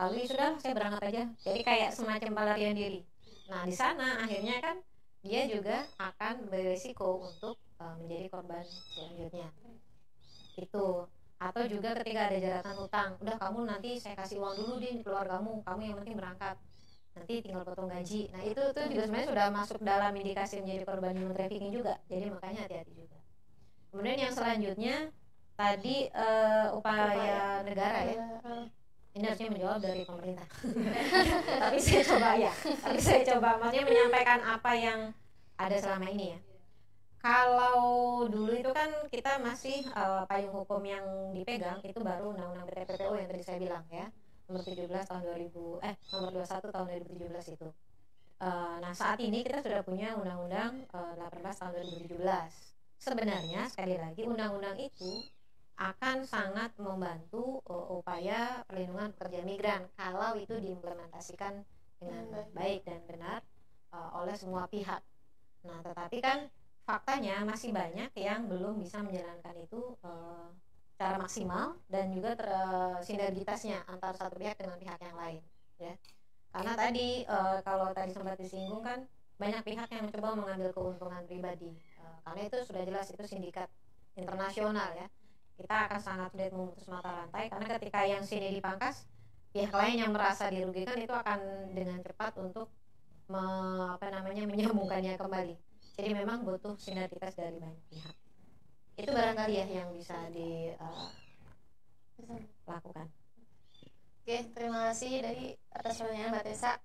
Lalu 0.00 0.24
ya 0.24 0.26
sudah 0.32 0.50
saya 0.56 0.72
berangkat 0.72 1.02
aja. 1.04 1.22
Jadi 1.44 1.60
kayak 1.60 1.90
semacam 1.92 2.32
pelarian 2.32 2.72
diri. 2.72 3.04
Nah 3.52 3.68
di 3.68 3.76
sana 3.76 4.24
akhirnya 4.24 4.56
kan 4.64 4.80
dia 5.20 5.44
juga 5.44 5.84
akan 6.00 6.48
berisiko 6.48 7.28
untuk 7.28 7.60
uh, 7.76 7.92
menjadi 8.00 8.32
korban 8.32 8.64
selanjutnya. 8.64 9.52
Itu 10.56 11.12
atau 11.38 11.62
juga 11.70 11.94
ketika 12.02 12.26
ada 12.26 12.38
jeratan 12.42 12.74
hutang 12.74 13.10
udah 13.22 13.36
kamu 13.38 13.58
nanti 13.70 13.90
saya 14.02 14.18
kasih 14.18 14.42
uang 14.42 14.58
dulu 14.58 14.74
di 14.82 14.98
keluargamu 15.06 15.62
kamu 15.62 15.80
yang 15.86 15.96
penting 16.02 16.16
berangkat. 16.18 16.56
Nanti 17.14 17.34
tinggal 17.42 17.62
potong 17.66 17.90
gaji. 17.90 18.30
Nah 18.30 18.42
itu 18.46 18.62
tuh 18.74 18.84
juga 18.90 19.02
sebenarnya 19.06 19.28
sudah 19.30 19.46
masuk 19.50 19.78
dalam 19.82 20.12
indikasi 20.14 20.62
menjadi 20.62 20.82
korban 20.86 21.14
human 21.14 21.34
trafficking 21.34 21.70
juga. 21.74 21.94
Jadi 22.10 22.26
makanya 22.30 22.60
hati-hati 22.66 22.92
juga. 22.94 23.18
Kemudian 23.90 24.18
yang 24.18 24.32
selanjutnya 24.34 24.96
tadi 25.58 25.96
uh, 26.14 26.74
upaya 26.74 27.62
negara 27.66 27.98
ya. 28.06 28.22
Ini 29.18 29.24
harusnya 29.24 29.50
menjawab 29.50 29.78
dari 29.82 30.02
pemerintah. 30.06 30.46
Tapi 31.66 31.78
saya 31.82 32.02
coba 32.06 32.28
ya. 32.38 32.52
Tapi 32.54 33.00
saya 33.02 33.22
coba 33.34 33.48
maksudnya 33.58 33.84
menyampaikan 33.86 34.40
apa 34.46 34.72
yang 34.78 34.98
ada 35.58 35.74
selama 35.74 36.06
ini 36.06 36.38
ya 36.38 36.38
kalau 37.18 38.24
dulu 38.30 38.54
itu 38.54 38.70
kan 38.70 38.90
kita 39.10 39.42
masih 39.42 39.82
uh, 39.94 40.22
payung 40.30 40.54
hukum 40.54 40.82
yang 40.86 41.04
dipegang 41.34 41.82
itu 41.82 41.98
baru 41.98 42.30
undang-undang 42.30 42.66
PTPPO 42.70 43.12
yang 43.18 43.28
tadi 43.28 43.42
saya 43.42 43.58
bilang 43.58 43.84
ya 43.90 44.06
nomor 44.46 44.62
17 44.64 44.88
tahun 44.88 45.22
2000 45.26 45.86
eh 45.86 45.94
nomor 46.14 46.30
21 46.40 46.74
tahun 46.74 46.86
2017 47.10 47.54
itu 47.58 47.68
uh, 48.40 48.74
nah 48.78 48.92
saat 48.94 49.18
ini 49.18 49.42
kita 49.42 49.60
sudah 49.60 49.82
punya 49.82 50.14
undang-undang 50.14 50.86
uh, 50.94 51.14
18 51.18 51.42
tahun 51.42 51.72
2017 52.08 53.02
sebenarnya 53.02 53.60
sekali 53.70 53.96
lagi 53.98 54.22
undang-undang 54.24 54.78
itu 54.78 55.26
akan 55.78 56.26
sangat 56.26 56.74
membantu 56.78 57.62
uh, 57.70 58.02
upaya 58.02 58.66
perlindungan 58.66 59.14
pekerja 59.14 59.40
migran 59.46 59.82
kalau 59.94 60.34
itu 60.34 60.58
diimplementasikan 60.58 61.62
dengan 61.98 62.26
baik 62.54 62.82
dan 62.86 63.02
benar 63.06 63.40
uh, 63.94 64.22
oleh 64.22 64.34
semua 64.34 64.66
pihak. 64.70 65.02
Nah, 65.66 65.78
tetapi 65.82 66.18
kan 66.22 66.50
faktanya 66.88 67.44
masih 67.44 67.68
banyak 67.68 68.08
yang 68.16 68.48
belum 68.48 68.80
bisa 68.80 69.04
menjalankan 69.04 69.52
itu 69.60 69.92
uh, 70.00 70.48
secara 70.96 71.20
maksimal 71.20 71.76
dan 71.92 72.08
juga 72.16 72.32
ter, 72.32 72.48
sinergitasnya 73.04 73.84
antara 73.84 74.16
satu 74.16 74.40
pihak 74.40 74.56
dengan 74.56 74.80
pihak 74.80 74.96
yang 74.96 75.16
lain, 75.20 75.42
ya. 75.76 75.92
Karena 76.48 76.72
tadi 76.72 77.28
uh, 77.28 77.60
kalau 77.60 77.92
tadi 77.92 78.16
sempat 78.16 78.40
disinggung 78.40 78.80
kan 78.80 79.04
banyak 79.36 79.60
pihak 79.68 79.88
yang 79.92 80.08
mencoba 80.08 80.32
mengambil 80.32 80.72
keuntungan 80.72 81.22
pribadi, 81.28 81.76
uh, 82.00 82.18
karena 82.24 82.48
itu 82.48 82.56
sudah 82.64 82.82
jelas 82.88 83.06
itu 83.12 83.24
sindikat 83.28 83.68
internasional 84.16 84.88
ya. 84.96 85.12
Kita 85.60 85.92
akan 85.92 86.00
sangat 86.00 86.32
sulit 86.32 86.56
memutus 86.56 86.88
mata 86.88 87.12
rantai 87.12 87.52
karena 87.52 87.66
ketika 87.76 88.00
yang 88.08 88.24
sini 88.24 88.48
dipangkas 88.56 89.04
pihak 89.52 89.76
lain 89.76 90.08
yang 90.08 90.10
merasa 90.16 90.48
dirugikan 90.48 90.96
itu 90.96 91.12
akan 91.12 91.68
dengan 91.76 92.00
cepat 92.00 92.32
untuk 92.40 92.72
me, 93.28 93.44
apa 93.92 94.08
namanya 94.08 94.48
menyambungkannya 94.48 95.20
kembali 95.20 95.67
jadi 95.98 96.14
memang 96.14 96.46
butuh 96.46 96.78
sinergitas 96.78 97.34
dari 97.34 97.58
banyak 97.58 97.82
pihak. 97.90 98.14
Itu 98.94 99.10
barangkali 99.10 99.54
ya 99.58 99.66
yang 99.82 99.90
bisa 99.98 100.14
dilakukan 100.30 101.10
uh, 103.10 103.10
oke 104.22 104.36
terima 104.54 104.78
kasih 104.90 105.12
dari 105.18 105.58
atas 105.74 105.98
pertanyaan 105.98 106.30
mbak 106.38 106.44
Tessa. 106.46 106.78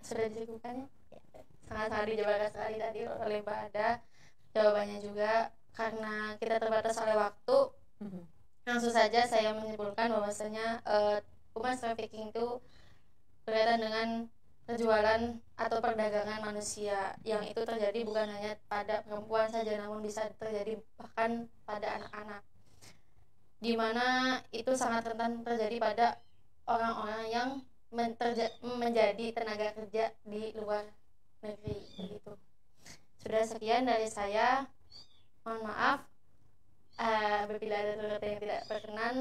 Sudah 0.00 0.30
dicukupkan. 0.30 0.86
Ya 1.10 1.18
sangat-sangat 1.66 2.06
dijabarkan 2.14 2.50
sekali 2.54 2.76
tadi 2.78 3.00
oleh 3.10 3.38
mbak 3.42 3.58
Ada. 3.70 3.88
Jawabannya 4.54 4.98
juga 5.02 5.50
karena 5.74 6.38
kita 6.38 6.62
terbatas 6.62 6.98
oleh 7.02 7.18
waktu 7.18 7.58
Mm-hmm. 8.00 8.24
Langsung 8.64 8.92
saja 8.96 9.28
saya 9.28 9.52
menyimpulkan 9.52 10.08
bahwasanya 10.08 10.80
uh, 10.88 11.20
human 11.52 11.76
trafficking 11.76 12.32
itu 12.32 12.46
berkaitan 13.44 13.80
dengan 13.80 14.08
perjualan 14.70 15.42
atau 15.58 15.78
perdagangan 15.82 16.46
manusia 16.46 17.18
yang 17.26 17.42
itu 17.42 17.58
terjadi 17.66 18.06
bukan 18.06 18.30
hanya 18.30 18.54
pada 18.70 19.02
perempuan 19.02 19.50
saja 19.50 19.74
namun 19.82 19.98
bisa 19.98 20.30
terjadi 20.38 20.78
bahkan 20.94 21.50
pada 21.66 21.98
anak-anak 21.98 22.42
di 23.60 23.74
mana 23.76 24.38
itu 24.54 24.72
sangat 24.72 25.04
rentan 25.10 25.42
terjadi 25.42 25.76
pada 25.76 26.06
orang-orang 26.64 27.22
yang 27.28 27.48
menjadi 28.62 29.26
tenaga 29.34 29.74
kerja 29.74 30.14
di 30.22 30.54
luar 30.56 30.86
negeri 31.42 31.76
begitu. 31.98 32.32
Sudah 33.20 33.44
sekian 33.44 33.84
dari 33.84 34.06
saya. 34.06 34.64
Mohon 35.44 35.72
maaf 35.72 36.00
uh, 37.00 37.48
bila 37.58 37.76
ada 37.80 37.96
yang 37.96 38.40
tidak 38.40 38.62
berkenan 38.68 39.16